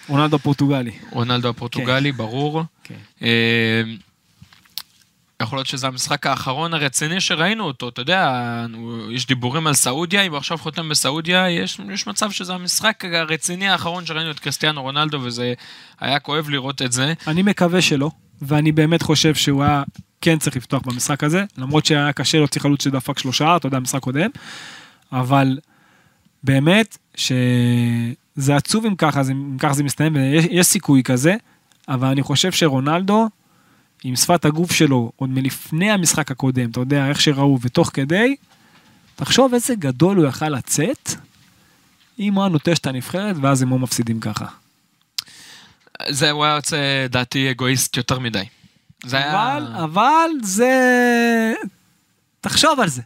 [0.09, 0.93] רונלדו פורטוגלי.
[1.11, 2.63] רונלדו הפורטוגלי, ברור.
[2.85, 2.95] כן.
[3.23, 3.83] אה,
[5.43, 8.67] יכול להיות שזה המשחק האחרון הרציני שראינו אותו, אתה יודע,
[9.11, 13.69] יש דיבורים על סעודיה, אם הוא עכשיו חותם בסעודיה, יש, יש מצב שזה המשחק הרציני
[13.69, 15.55] האחרון שראינו את קריסטיאנו רונלדו, וזה
[16.01, 17.13] היה כואב לראות את זה.
[17.27, 18.11] אני מקווה שלא,
[18.43, 19.83] ואני באמת חושב שהוא היה
[20.21, 24.01] כן צריך לפתוח במשחק הזה, למרות שהיה קשה להוציא חלוץ שדפק שלושה, אתה יודע, משחק
[24.01, 24.31] קודם,
[25.13, 25.59] אבל
[26.43, 31.35] באמת שזה עצוב אם ככה, אם ככה זה מסתיים, ויש יש סיכוי כזה,
[31.89, 33.29] אבל אני חושב שרונלדו,
[34.09, 38.37] עם שפת הגוף שלו, עוד מלפני המשחק הקודם, אתה יודע, איך שראו, ותוך כדי,
[39.17, 41.11] תחשוב איזה גדול הוא יכל לצאת,
[42.19, 44.47] אם הוא היה נוטש את הנבחרת, ואז הם לא מפסידים ככה.
[46.09, 48.45] זה, הוא היה יוצא, דעתי, אגואיסט יותר מדי.
[49.05, 49.57] זה היה...
[49.57, 50.73] אבל, אבל זה...
[52.41, 53.03] תחשוב על זה.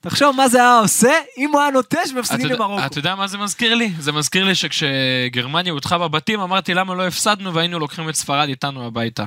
[0.00, 2.08] תחשוב מה זה היה עושה אם הוא היה נוטש
[2.44, 2.86] יודע- למרוקו.
[2.86, 3.92] אתה יודע מה זה מזכיר לי?
[3.98, 8.86] זה מזכיר לי שכשגרמניה הודחה בבתים, אמרתי למה לא הפסדנו והיינו לוקחים את ספרד איתנו
[8.86, 9.24] הביתה.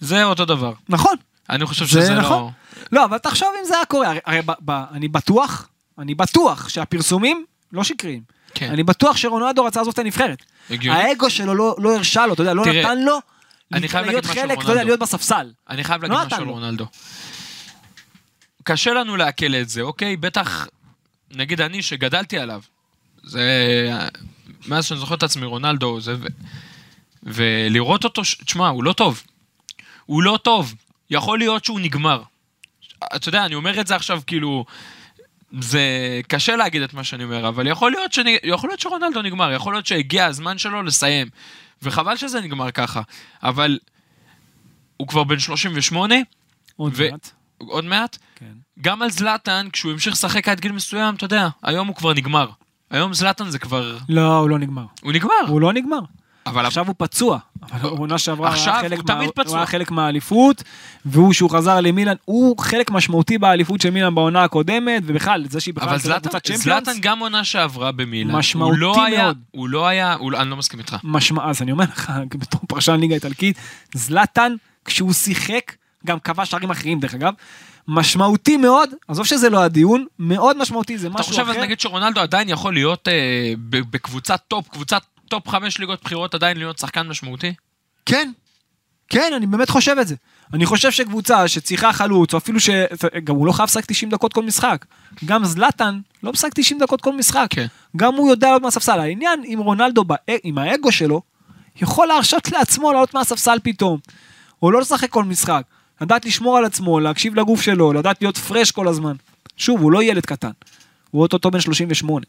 [0.00, 0.72] זה אותו דבר.
[0.88, 1.16] נכון,
[1.50, 2.42] אני חושב זה שזה נכון.
[2.42, 2.50] לא...
[2.92, 4.08] לא, אבל תחשוב אם זה היה קורה.
[4.08, 8.22] הרי, הרי ב, ב, אני בטוח, אני בטוח שהפרסומים לא שקריים.
[8.54, 8.70] כן.
[8.70, 10.44] אני בטוח שרונלדו רצה לעזוב את הנבחרת.
[10.70, 10.98] הגיוני.
[10.98, 13.18] האגו שלו לא, לא הרשה לו, אתה יודע, לא תראה, נתן לו
[13.72, 14.84] אני חייב להיות חלק, אתה יודע.
[14.84, 15.50] להיות בספסל.
[15.70, 16.52] אני חייב לא להגיד נתן משהו על.
[16.52, 16.86] רונלדו.
[18.62, 20.16] קשה לנו לעכל את זה, אוקיי?
[20.16, 20.66] בטח,
[21.30, 22.62] נגיד אני שגדלתי עליו.
[23.22, 23.42] זה...
[24.66, 26.14] מאז שאני זוכר את עצמי, רונלדו, זה...
[26.18, 26.26] ו...
[27.22, 29.22] ולראות אותו, תשמע, הוא לא טוב.
[30.06, 30.74] הוא לא טוב.
[31.10, 32.22] יכול להיות שהוא נגמר.
[33.16, 34.64] אתה יודע, אני אומר את זה עכשיו כאילו...
[35.60, 35.80] זה
[36.28, 39.74] קשה להגיד את מה שאני אומר, אבל יכול להיות, שאני, יכול להיות שרונלדו נגמר, יכול
[39.74, 41.28] להיות שהגיע הזמן שלו לסיים.
[41.82, 43.02] וחבל שזה נגמר ככה.
[43.42, 43.78] אבל
[44.96, 46.14] הוא כבר בן 38,
[46.76, 47.30] עוד ו- מעט.
[47.58, 48.18] עוד מעט.
[48.34, 48.52] כן.
[48.80, 52.50] גם על זלאטן, כשהוא המשיך לשחק עד גיל מסוים, אתה יודע, היום הוא כבר נגמר.
[52.90, 53.98] היום זלאטן זה כבר...
[54.08, 54.84] לא, הוא לא נגמר.
[55.02, 55.32] הוא נגמר.
[55.48, 56.00] הוא לא נגמר.
[56.46, 57.38] אבל עכשיו הוא פצוע,
[57.72, 59.56] אבל עונה שעברה עכשיו היה חלק הוא תמיד הוא.
[59.56, 60.62] היה חלק מהאליפות,
[61.04, 65.74] והוא שהוא חזר למילאן, הוא חלק משמעותי באליפות של מילאן בעונה הקודמת, ובכלל, זה שהיא
[65.74, 68.36] בכלל אבל זלאטן, קבוצת צ'מפיונס, זלאטן גם עונה שעברה במילאן.
[68.36, 69.38] משמעותי הוא לא היה, מאוד.
[69.50, 70.96] הוא לא היה, הוא, לא- אני לא מסכים איתך.
[71.04, 73.56] משמע, אז אני אומר לך, בתור פרשן ליגה איטלקית,
[73.94, 74.54] זלאטן,
[74.84, 75.72] כשהוא שיחק,
[76.06, 77.32] גם כבש שערים אחרים דרך אגב,
[77.88, 81.62] משמעותי מאוד, עזוב שזה לא הדיון, מאוד משמעותי, זה אתה משהו חושב אז אחר.
[81.62, 86.78] נגיד שרונלדו עדיין יכול להיות אה, בקבוצת top, קבוצת top חמש ליגות בכירות עדיין להיות
[86.78, 87.54] שחקן משמעותי?
[88.06, 88.30] כן,
[89.08, 90.14] כן, אני באמת חושב את זה.
[90.52, 92.70] אני חושב שקבוצה שצריכה חלוץ, או אפילו ש...
[93.24, 94.84] גם הוא לא חייב לשחק 90 דקות כל משחק.
[95.24, 97.46] גם זלאטן לא משחק 90 דקות כל משחק.
[97.50, 97.66] כן.
[97.96, 99.00] גם הוא יודע לעלות מהספסל.
[99.00, 101.22] העניין עם רונלדו, בא- עם האגו שלו,
[101.82, 103.98] יכול להרשות לעצמו לעלות מהספסל פתאום.
[104.62, 105.62] או לא לשחק כל משחק.
[106.00, 109.14] לדעת לשמור על עצמו, להקשיב לגוף שלו, לדעת להיות fresh כל הזמן.
[109.56, 110.50] שוב, הוא לא ילד קטן,
[111.10, 112.26] הוא אוטוטו בן 38,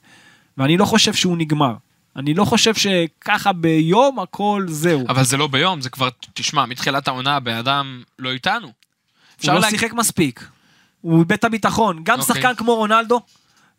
[0.57, 1.73] ואני לא חושב שהוא נגמר.
[2.15, 5.05] אני לא חושב שככה ביום הכל זהו.
[5.09, 8.67] אבל זה לא ביום, זה כבר, תשמע, מתחילת העונה הבן אדם לא איתנו.
[9.43, 10.47] הוא לא להגיד, שיחק מספיק.
[11.01, 11.99] הוא איבד את הביטחון.
[12.03, 12.35] גם אוקיי.
[12.35, 13.21] שחקן כמו רונלדו,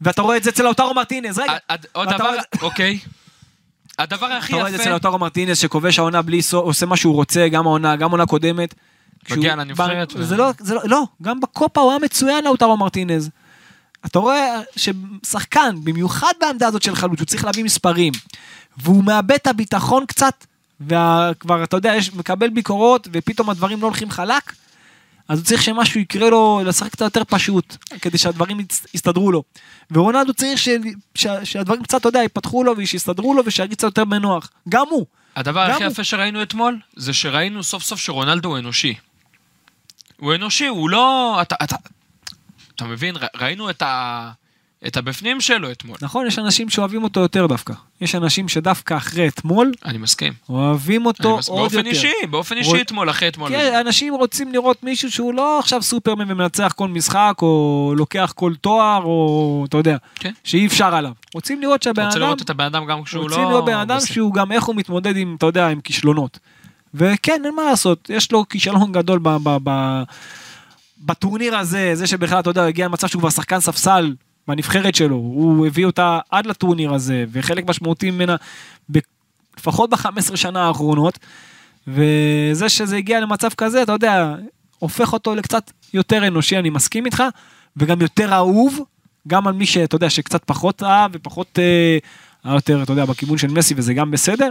[0.01, 1.57] ואתה רואה את זה אצל לאוטרו מרטינז, רגע.
[1.69, 2.99] עד- עוד ואתה דבר, אוקיי.
[3.99, 6.87] הדבר הכי אתה רואה את זה אצל יפה, לאוטרו מרטינז שכובש העונה בלי סוף, עושה
[6.87, 8.75] מה שהוא רוצה, גם העונה, גם עונה קודמת.
[9.31, 10.25] מגיע לנבחרת לא,
[10.59, 13.31] זה לא, לא, גם בקופה הוא היה מצוין לאוטרו מרטינז.
[14.07, 18.13] אתה רואה ששחקן, במיוחד בעמדה הזאת של חלוץ, הוא צריך להביא מספרים,
[18.77, 20.47] והוא מאבד את הביטחון קצת,
[20.81, 24.53] וכבר, אתה יודע, יש, מקבל ביקורות, ופתאום הדברים לא הולכים חלק,
[25.29, 28.59] אז הוא צריך שמשהו יקרה לו, לשחק קצת יותר פשוט, כדי שהדברים
[28.95, 29.43] יסתדרו לו.
[29.91, 30.69] ורונלדו צריך ש,
[31.15, 34.51] ש, שהדברים קצת, אתה יודע, יפתחו לו ושיסתדרו לו ושירגיש קצת יותר בנוח.
[34.69, 35.07] גם הוא.
[35.37, 38.95] הדבר גם הכי הוא- יפה שראינו אתמול, זה שראינו סוף סוף שרונלדו הוא אנושי.
[40.21, 41.39] הוא אנושי, הוא לא...
[41.43, 41.77] אתה, אתה,
[42.77, 43.15] אתה מבין?
[43.41, 44.31] ראינו את, ה,
[44.87, 45.97] את הבפנים שלו אתמול.
[46.03, 47.75] נכון, יש אנשים שאוהבים אותו יותר דווקא.
[48.01, 50.33] יש אנשים שדווקא אחרי אתמול, אני מסכים.
[50.49, 51.55] אוהבים אותו מסכים.
[51.55, 51.89] עוד באופן יותר.
[51.91, 53.49] אישי, באופן אישי רוצ- אתמול, אחרי אתמול.
[53.51, 58.53] כן, אנשים רוצים לראות מישהו שהוא לא עכשיו סופרמן ומנצח כל משחק, או לוקח כל
[58.61, 60.33] תואר, או אתה יודע, כן.
[60.45, 61.13] שאי אפשר עליו.
[61.35, 63.35] רוצים לראות שהבן רוצה אדם, לראות את הבן אדם גם כשהוא לא...
[63.37, 64.15] רוצים לראות בן אדם בסדר.
[64.15, 66.39] שהוא גם איך הוא מתמודד עם, אתה יודע, עם כישלונות.
[66.95, 69.29] וכן, אין מה לעשות, יש לו כישלון גדול ב...
[69.29, 70.03] ב, ב
[70.99, 74.15] בטורניר הזה, זה שבכלל, אתה יודע, הגיע למצב שהוא כבר שחקן ספסל
[74.49, 78.37] בנבחרת שלו, הוא הביא אותה עד לטורניר הזה, וחלק משמעותי ממנה,
[79.59, 81.19] לפחות ב-15 שנה האחרונות,
[81.89, 84.35] וזה שזה הגיע למצב כזה, אתה יודע,
[84.79, 87.23] הופך אותו לקצת יותר אנושי, אני מסכים איתך,
[87.77, 88.81] וגם יותר אהוב,
[89.29, 91.59] גם על מי שאתה יודע, שקצת פחות אהב ופחות,
[92.45, 94.51] אה, יותר, אתה יודע, בכיוון של מסי, וזה גם בסדר.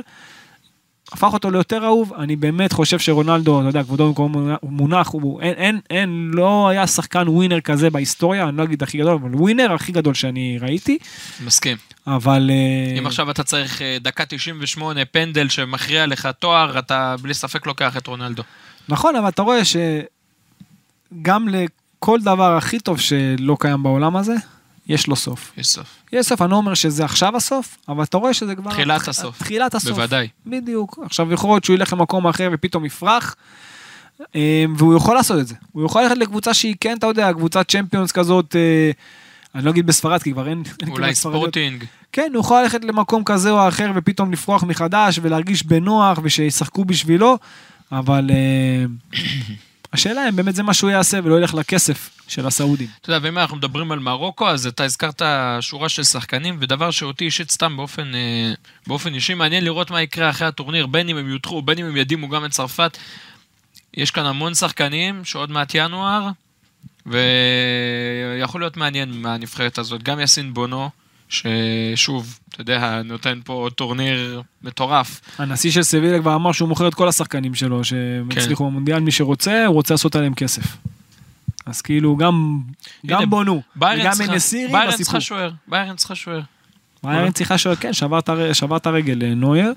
[1.12, 5.54] הפך אותו ליותר אהוב, אני באמת חושב שרונלדו, אתה יודע, כבודו במקום מונח, הוא, אין,
[5.54, 9.74] אין, אין, לא היה שחקן ווינר כזה בהיסטוריה, אני לא אגיד הכי גדול, אבל ווינר
[9.74, 10.98] הכי גדול שאני ראיתי,
[11.46, 11.78] מסכים.
[12.08, 12.52] אבל...
[12.54, 17.68] אה, אם עכשיו אתה צריך אה, דקה 98 פנדל שמכריע לך תואר, אתה בלי ספק
[17.68, 18.44] לוקח את רונלדו.
[18.90, 24.36] נכון, אבל אתה רואה שגם לכל דבר הכי טוב שלא קיים בעולם הזה,
[24.88, 25.52] יש לו סוף.
[25.58, 25.88] יש סוף.
[26.16, 28.72] יש סוף, אני לא אומר שזה עכשיו הסוף, אבל אתה רואה שזה כבר...
[28.72, 29.38] תחילת הסוף.
[29.40, 29.92] תחילת הסוף.
[29.92, 30.28] בוודאי.
[30.46, 31.00] בדיוק.
[31.06, 33.36] עכשיו יכול להיות שהוא ילך למקום אחר ופתאום יפרח,
[34.36, 35.56] אה, והוא יכול לעשות את זה.
[35.72, 38.92] הוא יכול ללכת לקבוצה שהיא כן, אתה יודע, קבוצת צ'מפיונס כזאת, אה,
[39.56, 40.64] אני לא אגיד בספרד, כי כבר אין...
[40.82, 41.42] אין אולי ספרדיות.
[41.42, 41.84] ספורטינג.
[42.12, 47.38] כן, הוא יכול ללכת למקום כזה או אחר ופתאום לפרוח מחדש ולהרגיש בנוח ושישחקו בשבילו,
[47.92, 48.86] אבל אה,
[49.96, 52.88] השאלה אם באמת זה מה שהוא יעשה ולא ילך לכסף של הסעודים.
[53.02, 55.22] אתה יודע, ואם אנחנו מדברים על מרוקו, אז אתה הזכרת
[55.62, 58.54] שורה של שחקנים, ודבר שאותי אישית סתם באופן, אה,
[58.88, 61.98] באופן אישי מעניין לראות מה יקרה אחרי הטורניר, בין אם הם יודחו, בין אם הם
[61.98, 62.98] ידימו גם את צרפת.
[63.94, 66.30] יש כאן המון שחקנים שעוד מעט ינואר,
[67.06, 70.04] ויכול להיות מעניין מהנבחרת הזאת.
[70.04, 70.90] גם יאסין בונו,
[71.30, 75.22] ששוב, אתה יודע, נותן פה טורניר מטורף.
[75.38, 78.40] הנשיא של סבילה כבר אמר שהוא מוכר את כל השחקנים שלו שהם כן.
[78.40, 80.78] הצליחו במונדיאל, מי שרוצה, הוא רוצה לעשות עליהם כסף.
[81.66, 82.60] אז כאילו גם,
[83.04, 85.04] הנה, גם בונו, ביירן וגם מנסירי ביירן בסיפור.
[85.04, 86.42] צריכה שוער, ביירן צריכה שוער.
[87.04, 89.74] ביירן צריכה שוער, כן, שבר את הרגל אה, נויר,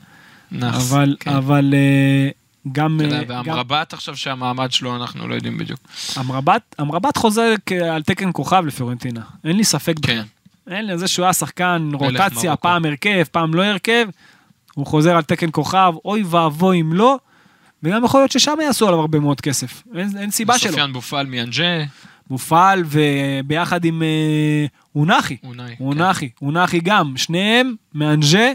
[0.53, 1.31] נאחס, אבל, כן.
[1.31, 2.29] אבל אה,
[2.73, 5.81] גם, אתה אה, יודע, גם והמרבט עכשיו שהמעמד שלו, אנחנו לא יודעים בדיוק.
[6.19, 7.55] אמרבת, אמרבת חוזר
[7.93, 10.23] על תקן כוכב לפיורנטינה, אין לי ספק בכלל.
[10.71, 12.57] אין לי, זה שהוא היה שחקן רוטציה.
[12.57, 14.09] פעם הרכב, פעם לא הרכב,
[14.75, 17.19] הוא חוזר על תקן כוכב, אוי ואבוי אם לא,
[17.83, 20.71] וגם יכול להיות ששם יעשו עליו הרבה מאוד כסף, אין, אין סיבה שלא.
[20.71, 21.85] סופיאן בופל מאנג'ה,
[22.31, 25.77] מופעל וביחד עם אה, אונחי, אונאי.
[25.79, 25.85] כן.
[25.85, 28.53] אונחי, אונחי גם, שניהם מאנג'ה,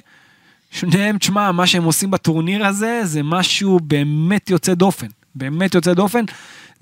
[0.71, 6.26] שניהם, תשמע, מה שהם עושים בטורניר הזה, זה משהו באמת יוצא דופן, באמת יוצא דופן.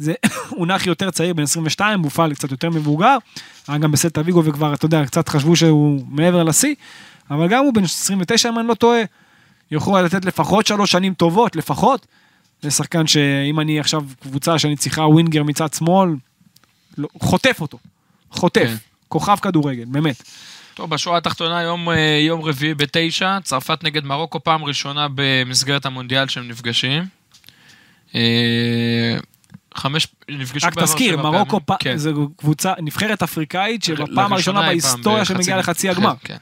[0.01, 0.13] זה
[0.59, 3.17] אונחי יותר צעיר, בן 22, מופעל קצת יותר מבוגר,
[3.67, 6.75] היה גם בסלטה ויגו וכבר, אתה יודע, קצת חשבו שהוא מעבר לשיא,
[7.31, 9.01] אבל גם הוא בן 29, אם אני לא טועה,
[9.71, 12.07] יכול לתת לפחות שלוש שנים טובות, לפחות.
[12.61, 16.09] זה שחקן שאם אני עכשיו קבוצה שאני צריכה ווינגר מצד שמאל,
[16.97, 17.77] לא, חוטף אותו,
[18.31, 18.75] חוטף, כן.
[19.07, 20.23] כוכב כדורגל, באמת.
[20.73, 26.27] טוב, בשורה התחתונה, יום, אה, יום רביעי בתשע, צרפת נגד מרוקו, פעם ראשונה במסגרת המונדיאל
[26.27, 27.03] שהם נפגשים.
[29.75, 31.59] חמש, נפגשו רק תזכיר, מרוקו.
[31.65, 31.71] פ...
[31.79, 31.97] כן.
[31.97, 36.37] זו קבוצה, נבחרת אפריקאית שבפעם לראשונה הראשונה אי פעם בהיסטוריה שמגיעה לחצי כן, הגמר, כן.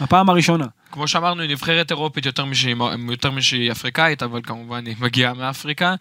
[0.00, 0.66] הפעם הראשונה.
[0.92, 2.76] כמו שאמרנו, היא נבחרת אירופית יותר משהיא,
[3.10, 5.94] יותר משהיא אפריקאית, אבל כמובן היא מגיעה מאפריקה.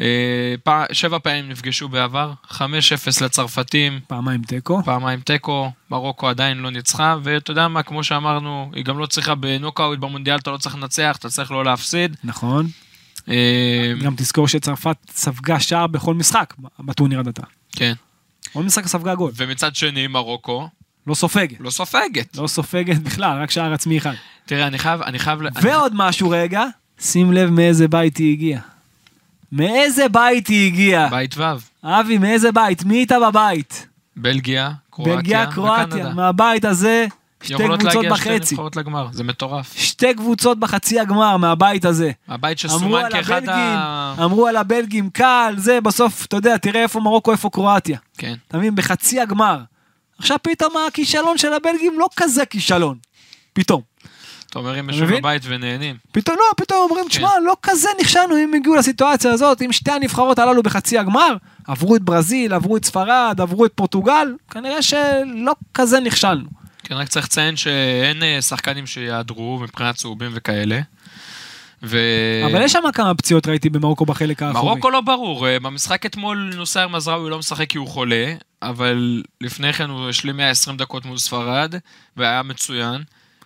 [0.00, 2.54] אה, שבע פעמים נפגשו בעבר, 5-0
[3.24, 4.82] לצרפתים, פעמיים תיקו.
[4.84, 9.34] פעמיים תיקו, מרוקו עדיין לא ניצחה, ואתה יודע מה, כמו שאמרנו, היא גם לא צריכה
[9.34, 12.16] בנוקאוט במונדיאל, אתה לא צריך לנצח, אתה צריך לא להפסיד.
[12.24, 12.66] נכון.
[13.28, 17.42] אה, גם תזכור שצרפת ספגה שער בכל משחק בטורניר עד עתה.
[17.76, 17.92] כן.
[18.52, 19.32] כל משחק ספגה גול.
[19.36, 20.68] ומצד שני, מרוקו
[21.06, 21.56] לא סופגת.
[21.60, 22.36] לא סופגת.
[22.36, 24.14] לא סופגת בכלל, רק שער עצמי אחד.
[24.46, 25.40] תראה, אני חייב, אני חייב...
[25.62, 26.64] ועוד משהו רגע,
[27.00, 28.60] שים לב מאיזה בית היא הגיעה.
[29.52, 31.08] מאיזה בית היא הגיעה?
[31.08, 31.42] בית ו',
[31.84, 32.84] אבי, מאיזה בית?
[32.84, 33.86] מי איתה בבית?
[34.16, 36.14] בלגיה, קרואטיה בלגיה, קרואטיה.
[36.14, 37.06] מהבית הזה,
[37.42, 38.54] שתי יכולות קבוצות בחצי.
[38.54, 39.76] נבחרות לגמר, זה מטורף.
[39.76, 42.10] שתי קבוצות בחצי הגמר מהבית הזה.
[42.28, 44.14] הבית שסומן כאחד הבלגים, ה...
[44.24, 47.98] אמרו על הבלגים קל, זה, בסוף, אתה יודע, תראה איפה מרוקו, איפה קרואטיה.
[48.18, 48.34] כן.
[48.48, 48.74] אתה מבין?
[48.74, 49.58] בחצי הגמר.
[50.18, 52.96] עכשיו פתאום הכישלון של הבלגים לא כזה כישלון.
[53.52, 53.80] פתאום.
[54.50, 55.18] אתה אומר, הם יושבים?
[55.18, 55.96] בבית ונהנים.
[56.12, 57.10] פתאום לא, פתאום אומרים, כן.
[57.10, 61.96] תשמע, לא כזה נכשלנו אם הגיעו לסיטואציה הזאת, אם שתי הנבחרות הללו בחצי הגמר, עברו
[61.96, 66.61] את ברזיל, עברו את ספרד, עברו את פורטוגל, כנראה שלא כזה נכשלנו.
[66.92, 70.80] כן, רק צריך לציין שאין אה, שחקנים שיעדרו מבחינת צהובים וכאלה.
[71.82, 71.98] ו...
[72.46, 74.66] אבל יש שם כמה פציעות ראיתי במרוקו בחלק האחורי.
[74.66, 79.72] מרוקו לא ברור, אה, במשחק אתמול נוסר מזרעוי לא משחק כי הוא חולה, אבל לפני
[79.72, 81.74] כן הוא השלים 120 דקות מול ספרד,
[82.16, 83.02] והיה מצוין.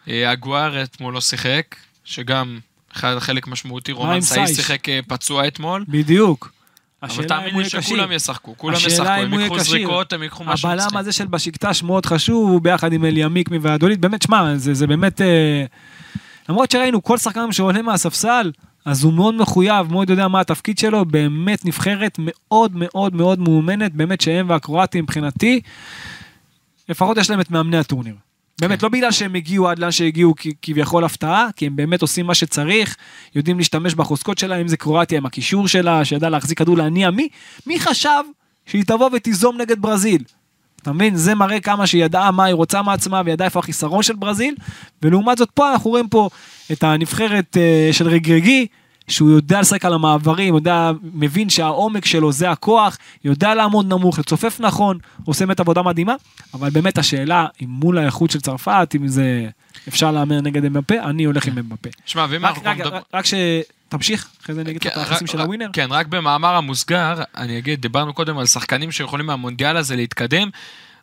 [0.09, 2.59] אה, אגואר אתמול לא שיחק, שגם
[2.93, 4.55] חלק משמעותי, רומן סאי?
[4.55, 5.85] שיחק פצוע אתמול.
[5.89, 6.56] בדיוק.
[7.03, 8.13] אבל תאמין לי שכולם.
[8.13, 9.59] ישחקו, כולם ישחקו, הם ייקחו.
[9.59, 10.97] זריקות, הם ייקחו מה שהם הבלם.
[10.97, 15.21] הזה של בשקטש מאוד חשוב, הוא ביחד עם אלימיקמי והדולית, באמת, שמע, זה, זה באמת...
[15.21, 15.65] אה,
[16.49, 18.51] למרות שראינו כל שחקן שעולה מהספסל,
[18.85, 23.95] אז הוא מאוד מחויב, מאוד יודע מה התפקיד שלו, באמת נבחרת מאוד מאוד מאוד מאומנת,
[23.95, 25.61] באמת שהם והקרואטים מבחינתי,
[26.89, 28.15] לפחות יש להם את מאמני הטורניר.
[28.61, 28.83] באמת.
[28.83, 32.97] לא בגלל שהם הגיעו עד לאן שהגיעו כביכול הפתעה, כי הם באמת עושים מה שצריך,
[33.35, 37.11] יודעים להשתמש בחוזקות שלה, אם זה קרואטיה עם הקישור שלה, שידע להחזיק כדור להניע.
[37.11, 37.29] מי,
[37.67, 38.23] מי חשב
[38.67, 40.23] שהיא תבוא ותיזום נגד ברזיל?
[40.83, 41.17] אתה מבין?
[41.17, 44.55] זה מראה כמה שהיא ידעה מה היא רוצה מעצמה וידעה איפה החיסרון של ברזיל,
[45.03, 46.29] ולעומת זאת פה אנחנו רואים פה
[46.73, 48.67] את הנבחרת אה, של רגרגי,
[49.09, 54.61] שהוא יודע לשחק על המעברים, יודע, מבין שהעומק שלו זה הכוח, יודע לעמוד נמוך, לצופף
[54.61, 56.15] נכון, עושה באמת עבודה מדהימה,
[56.55, 59.49] אבל באמת השאלה, אם מול האיכות של צרפת, אם זה
[59.89, 61.91] אפשר להמר נגד אמבפה, אני הולך עם אמבפה.
[62.07, 63.03] שמע, ואם רק, אנחנו רגע, מדברים...
[63.13, 63.25] רק- רק
[63.89, 65.69] שתמשיך, אחרי זה אני אגיד לך את כן, היחסים רק- של ה winner.
[65.73, 70.49] כן, רק במאמר המוסגר, אני אגיד, דיברנו קודם על שחקנים שיכולים מהמונדיאל הזה להתקדם,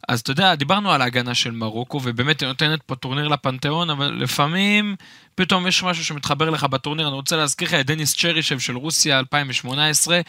[0.08, 4.08] אז אתה יודע, דיברנו על ההגנה של מרוקו, ובאמת היא נותנת פה טורניר לפנתיאון, אבל
[4.08, 4.96] לפעמים
[5.36, 7.08] פתאום יש משהו שמתחבר לך בטורניר.
[7.08, 10.22] אני רוצה להזכיר לך את דניס צ'רישב של רוסיה 2018,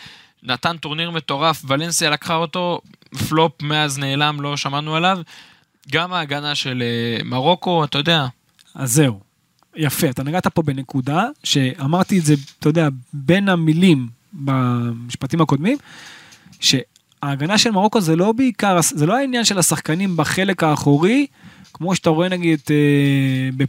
[0.42, 2.80] נתן טורניר מטורף, ולנסיה לקחה אותו,
[3.28, 5.18] פלופ מאז נעלם, לא שמענו עליו.
[5.90, 8.26] גם ההגנה של אה, מרוקו, אתה יודע,
[8.74, 9.20] אז זהו.
[9.76, 15.78] יפה, אתה נגעת פה בנקודה שאמרתי את זה, אתה יודע, בין המילים במשפטים הקודמים,
[17.24, 21.26] שההגנה של מרוקו זה לא בעיקר, זה לא העניין של השחקנים בחלק האחורי,
[21.72, 23.64] כמו שאתה רואה נגיד אה,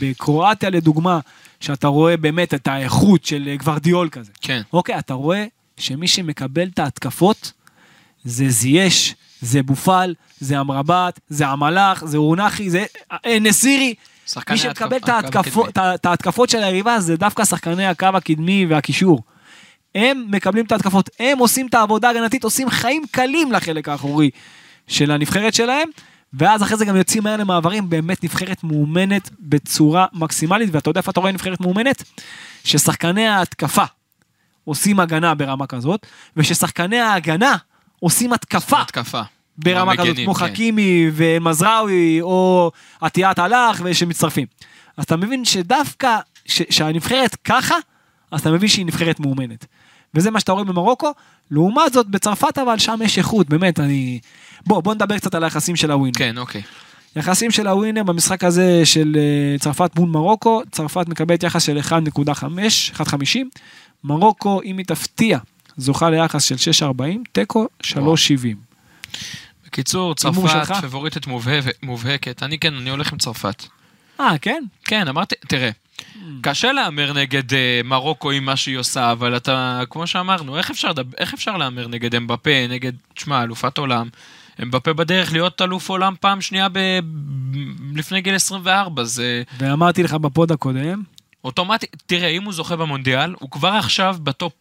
[0.00, 1.20] בקרואטיה לדוגמה,
[1.60, 4.32] שאתה רואה באמת את האיכות של גוורדיאול כזה.
[4.40, 4.62] כן.
[4.72, 5.44] אוקיי, אתה רואה
[5.76, 7.52] שמי שמקבל את ההתקפות
[8.24, 13.94] זה זייש, זה בופל, זה אמרבת, זה המלאך, זה אורנחי, זה אה, נסירי.
[14.50, 14.96] מי שמקבל
[15.94, 19.22] את ההתקפות של היריבה זה דווקא שחקני הקו הקדמי והקישור.
[19.94, 24.30] הם מקבלים את ההתקפות, הם עושים את העבודה ההגנתית, עושים חיים קלים לחלק האחורי
[24.88, 25.88] של הנבחרת שלהם,
[26.34, 31.10] ואז אחרי זה גם יוצאים מהר למעברים, באמת נבחרת מאומנת בצורה מקסימלית, ואתה יודע איפה
[31.10, 32.02] אתה רואה נבחרת מאומנת?
[32.64, 33.84] ששחקני ההתקפה
[34.64, 37.56] עושים הגנה ברמה כזאת, וששחקני ההגנה
[38.00, 39.22] עושים התקפה התקפה.
[39.58, 40.46] ברמה כזאת, המגנים, כמו כן.
[40.46, 44.46] חכימי ומזרעוי או עטיית הלך ושמצטרפים.
[44.96, 47.74] אז אתה מבין שדווקא ש- שהנבחרת ככה,
[48.30, 49.66] אז אתה מבין שהיא נבחרת מאומנת.
[50.14, 51.12] וזה מה שאתה רואה במרוקו,
[51.50, 54.20] לעומת זאת בצרפת אבל שם יש איכות, באמת, אני...
[54.66, 56.18] בוא, בוא נדבר קצת על היחסים של הווינר.
[56.18, 56.62] כן, אוקיי.
[57.16, 61.90] יחסים של הווינר במשחק הזה של אה, צרפת מול מרוקו, צרפת מקבלת יחס של 1.5,
[62.96, 63.38] 1.50,
[64.04, 65.38] מרוקו, אם היא תפתיע,
[65.76, 66.54] זוכה ליחס של
[66.88, 67.96] 6.40, תיקו 3.70.
[69.66, 70.74] בקיצור, הימור צרפת?
[70.84, 72.42] פבוריטית מובהק- מובהקת.
[72.42, 73.64] אני כן, אני הולך עם צרפת.
[74.20, 74.62] אה, כן?
[74.84, 75.70] כן, אמרתי, תראה,
[76.40, 80.90] קשה להמר נגד אה, מרוקו עם מה שהיא עושה, אבל אתה, כמו שאמרנו, איך אפשר,
[81.18, 84.08] איך אפשר להמר נגד אמבפה, נגד, תשמע, אלופת עולם.
[84.62, 86.78] אמבפה בדרך להיות אלוף עולם פעם שנייה ב...
[87.94, 91.02] לפני גיל 24, זה ואמרתי לך ב pod הקודם,
[91.44, 94.52] אוטומטי, תראה, אם הוא זוכה במונדיאל, הוא כבר עכשיו ב top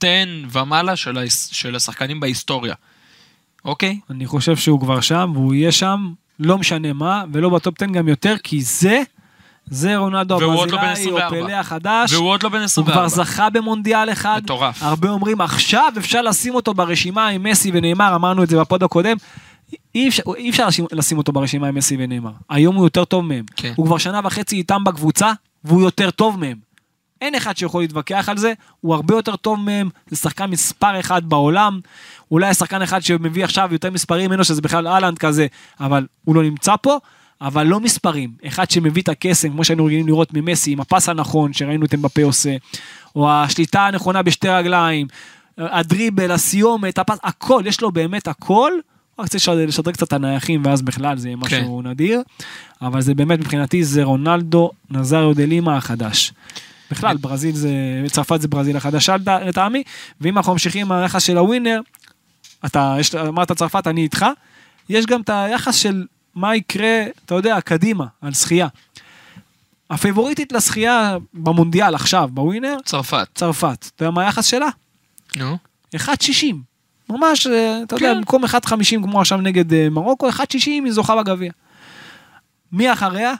[0.00, 0.08] 10
[0.52, 2.74] ומעלה של, ההיס- של השחקנים בהיסטוריה.
[3.64, 4.00] אוקיי?
[4.10, 7.92] אני חושב שהוא כבר שם, והוא יהיה שם, לא משנה מה, ולא ב top 10
[7.92, 9.02] גם יותר, כי זה,
[9.70, 11.46] זה רונלדו עוד לא הברזילאי, או 24.
[11.46, 12.12] פלה החדש.
[12.12, 12.92] והוא עוד לא בן הוא 24.
[12.92, 14.40] כבר זכה במונדיאל אחד.
[14.44, 14.82] מטורף.
[14.82, 18.82] הרבה אומרים, עכשיו אפשר לשים אותו ברשימה עם מסי וניימאר, אמרנו את זה ב pod
[18.82, 19.16] הקודם.
[19.94, 22.30] אי אפשר, אי אפשר לשים, לשים אותו ברשימה עם מסי ונאמר.
[22.50, 23.44] היום הוא יותר טוב מהם.
[23.56, 23.72] כן.
[23.76, 25.32] הוא כבר שנה וחצי איתם בקבוצה,
[25.64, 26.66] והוא יותר טוב מהם.
[27.20, 31.28] אין אחד שיכול להתווכח על זה, הוא הרבה יותר טוב מהם, זה שחקן מספר אחד
[31.28, 31.80] בעולם,
[32.30, 35.46] אולי שחקן אחד שמביא עכשיו יותר מספרים ממנו, שזה בכלל אהלנד כזה,
[35.80, 36.98] אבל הוא לא נמצא פה,
[37.40, 38.30] אבל לא מספרים.
[38.46, 42.22] אחד שמביא את הקסם, כמו שהיינו רגילים לראות ממסי, עם הפס הנכון שראינו את אמבפה
[42.22, 42.56] עושה,
[43.16, 45.06] או השליטה הנכונה בשתי רגליים,
[45.58, 48.72] הדריבל, הסיומת, הפס, הכל, יש לו באמת הכל.
[49.18, 51.88] רק צריך לשדרג קצת את הנייחים ואז בכלל זה יהיה משהו כן.
[51.88, 52.22] נדיר.
[52.82, 56.32] אבל זה באמת מבחינתי זה רונלדו נזריו דה לימה החדש.
[56.90, 57.70] בכלל ברזיל זה,
[58.12, 59.82] צרפת זה ברזיל החדשה לטע- לטעמי,
[60.20, 61.80] ואם אנחנו ממשיכים עם היחס של הווינר,
[62.66, 64.26] אתה יש, אמרת צרפת אני איתך,
[64.88, 66.04] יש גם את היחס של
[66.36, 68.68] מה יקרה, אתה יודע, קדימה, על שחייה.
[69.90, 73.28] הפייבוריטית לשחייה במונדיאל עכשיו, בווינר, צרפת.
[73.34, 73.90] צרפת.
[73.96, 74.68] אתה יודע מה היחס שלה?
[75.36, 75.58] נו.
[75.96, 76.00] 1.60.
[77.08, 78.16] ממש, אה, אתה יודע, כן.
[78.16, 81.52] במקום 1.50 כמו עכשיו נגד אה, מרוקו, 1.60 היא זוכה בגביע.
[82.72, 83.34] מי אחריה?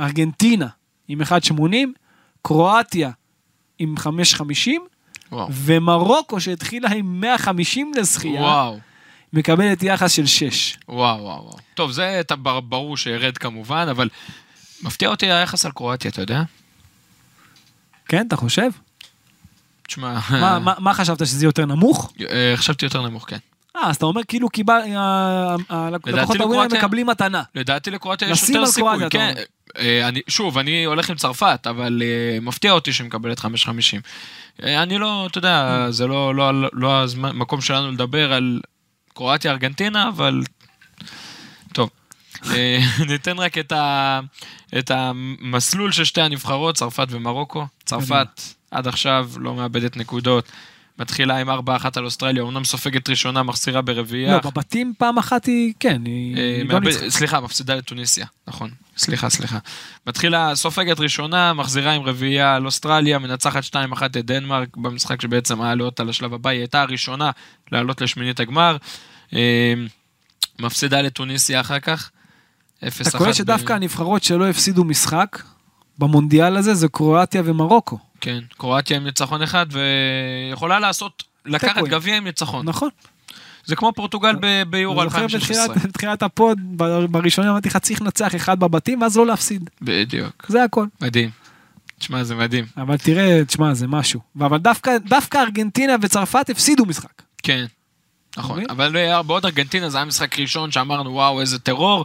[0.00, 0.66] ארגנטינה
[1.08, 1.54] עם 1.80,
[2.42, 3.10] קרואטיה
[3.78, 4.70] עם 5.50,
[5.32, 5.48] וואו.
[5.52, 8.78] ומרוקו שהתחילה עם 150 לשחייה, וואו.
[9.32, 10.76] מקבלת יחס של 6.
[10.88, 11.56] וואו, וואו, וואו.
[11.74, 12.20] טוב, זה
[12.68, 14.08] ברור שירד כמובן, אבל
[14.82, 16.42] מפתיע אותי היחס על קרואטיה, אתה יודע?
[18.08, 18.70] כן, אתה חושב?
[19.86, 22.12] תשמע, מה- מה- מה חשבת, שזה יותר נמוך?
[22.30, 23.38] אה, חשבתי יותר נמוך, כן.
[23.76, 24.80] אה, אז אתה אומר כאילו קיבל,
[26.06, 27.42] לקוחות הווינר מקבלים מתנה.
[27.54, 29.34] לדעתי לקרואטיה יש יותר סיכוי, כן.
[29.78, 33.46] אה, אני, שוב, אני הולך עם צרפת, אבל אה, מפתיע אותי שמקבלת 5.50.
[34.62, 38.60] אה, אני לא, אתה יודע, זה לא, לא, לא, לא המקום שלנו לדבר על
[39.16, 40.42] קרואטיה, ארגנטינה, אבל...
[41.72, 41.90] טוב.
[42.50, 44.20] אה, ניתן רק את, ה,
[44.78, 47.66] את המסלול של שתי הנבחרות, צרפת ומרוקו.
[47.84, 50.52] צרפת עד עכשיו לא מאבדת נקודות.
[50.98, 51.52] מתחילה עם 4-1
[51.96, 54.32] על אוסטרליה, אומנם סופגת ראשונה, מחסירה ברביעייה.
[54.32, 57.10] לא, בבתים פעם אחת היא, כן, היא אה, היא לא ניצחה.
[57.10, 58.70] סליחה, מפסידה לטוניסיה, נכון.
[58.96, 59.58] סליחה, סליחה.
[60.06, 65.70] מתחילה, סופגת ראשונה, מחזירה עם רביעייה על אוסטרליה, מנצחת 2-1 את דנמרק במשחק שבעצם היה
[65.70, 67.30] לעלות על השלב הבא, היא הייתה הראשונה
[67.72, 68.76] לעלות לשמינית הגמר.
[69.34, 69.74] אה,
[70.58, 72.10] מפסידה לטוניסיה אחר כך.
[72.84, 73.08] 0-1.
[73.08, 75.42] אתה קולט ב- שדווקא הנבחרות שלא הפסידו משחק
[75.98, 77.98] במונדיאל הזה זה קרואטיה ומרוקו.
[78.20, 79.66] כן, קרואטיה עם ניצחון אחד,
[80.50, 81.82] ויכולה לעשות, לקחת.
[81.84, 82.66] גביע עם ניצחון.
[82.68, 82.88] נכון.
[83.64, 84.36] זה כמו פורטוגל
[84.70, 85.74] ביורו אני זוכר 2016.
[85.74, 89.70] בתחילת- ה pod, ב- בראשונים אמרתי לך צריך לנצח אחד בבתים ואז לא להפסיד.
[89.82, 90.46] בדיוק.
[90.48, 90.86] זה הכל.
[91.00, 91.30] מדהים.
[91.98, 92.64] תשמע, זה מדהים.
[92.76, 94.20] אבל תראה, תשמע, זה משהו.
[94.40, 97.22] אבל דווקא דווקא ארגנטינה וצרפת הפסידו משחק.
[97.42, 97.64] כן.
[98.36, 98.62] נכון?
[98.70, 102.04] אבל היה- בעוד ארגנטינה זה היה משחק ראשון שאמרנו וואו איזה טרור.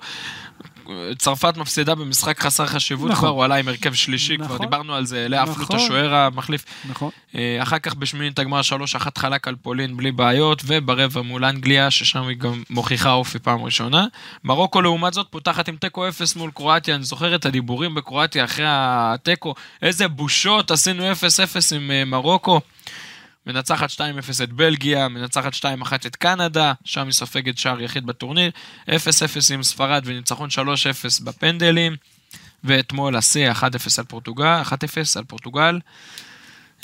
[1.17, 3.19] צרפת מפסידה במשחק חסר חשיבות נכון.
[3.19, 4.65] כבר, הוא עלה עם הרכב שלישי, כבר נכון.
[4.65, 5.55] דיברנו על זה, לאה נכון.
[5.55, 6.65] פלוט השוער המחליף.
[6.89, 7.09] נכון.
[7.35, 12.23] אה, אחר כך בשמינית הגמר 3-1 חלק על פולין בלי בעיות, וברבע מול אנגליה, ששם
[12.23, 14.05] היא גם מוכיחה אופי פעם ראשונה.
[14.43, 18.65] מרוקו לעומת זאת פותחת עם תיקו 0 מול קרואטיה, אני זוכר את הדיבורים בקרואטיה אחרי
[18.67, 21.15] התיקו, איזה בושות, עשינו 0-0
[21.75, 22.61] עם אה, מרוקו.
[23.47, 23.99] מנצחת 2-0
[24.43, 25.63] את בלגיה, מנצחת 2-1
[26.07, 28.51] את קנדה, שם היא סופגת שער יחיד בטורניר,
[28.89, 28.91] 0-0
[29.53, 31.95] עם ספרד וניצחון 3-0 בפנדלים,
[32.63, 33.63] ואתמול השיא 1-0
[33.97, 34.73] על פורטוגל, 1-0
[35.15, 35.79] על פורטוגל.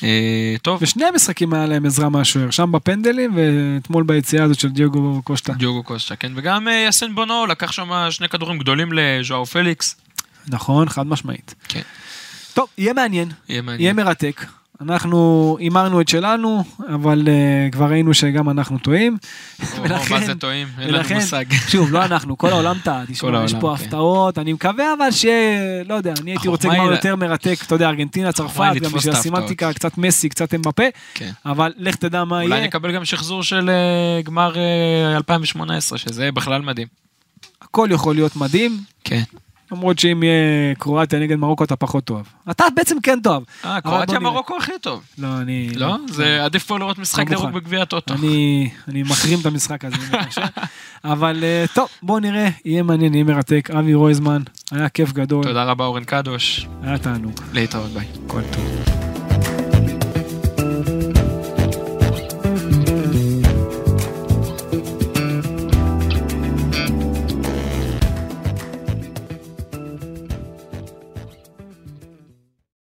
[0.03, 5.21] אה, טוב, ושני המשחקים היה להם עזרה מהשוער, שם בפנדלים ואתמול ביציאה הזאת של דיוגו
[5.23, 5.53] קושטה.
[5.53, 9.95] דיוגו קוסטה, כן, וגם אה, יסן בונו לקח שם שני כדורים גדולים לז'או פליקס.
[10.47, 11.55] נכון, חד משמעית.
[11.67, 11.81] כן.
[12.53, 13.95] טוב, יהיה מעניין, יהיה יהיה מעניין.
[13.95, 14.45] מרתק.
[14.81, 16.63] אנחנו הימרנו את שלנו,
[16.93, 19.17] אבל uh, כבר ראינו שגם אנחנו טועים.
[19.77, 20.67] או, מה זה טועים?
[20.79, 21.45] אין לנו ולכן, מושג.
[21.71, 23.83] שוב, לא אנחנו, כל העולם טעה, תשמע, יש פה כן.
[23.83, 25.25] הפתעות, אני מקווה אבל ש...
[25.85, 29.13] לא יודע, אני הייתי רוצה גמר יותר מרתק, אתה יודע, ארגנטינה, צרפת, גם בשביל.
[29.13, 31.31] הסמנטיקה, קצת מסי, קצת אמבפה, כן.
[31.45, 36.31] אבל לך תדע מה אולי יהיה, נקבל גם שחזור של אה, גמר אה, 2018, שזה
[36.31, 36.87] בכלל מדהים.
[37.61, 39.23] הכל יכול להיות מדהים, כן.
[39.71, 42.25] למרות שאם יהיה קרואטיה נגד מרוקו אתה פחות תאהב.
[42.51, 43.43] אתה בעצם כן תאהב.
[43.65, 44.19] אה, קרואטיה.
[44.19, 45.03] מרוקו הכי טוב.
[45.17, 45.69] לא, אני...
[45.75, 45.97] לא?
[46.07, 47.59] זה עדיף פה לראות משחק לא דירוג מוכן.
[47.59, 48.13] בגביע הטוטו.
[48.13, 49.97] אני, מחרים את המשחק הזה.
[51.03, 53.69] אבל אה, טוב, בואו נראה, יהיה מעניין, יהיה מרתק.
[53.79, 58.05] אבי רויזמן, היה כיף גדול, תודה רבה אורן קדוש, היה תענוג, להתראות ביי.
[58.27, 58.96] כל טוב.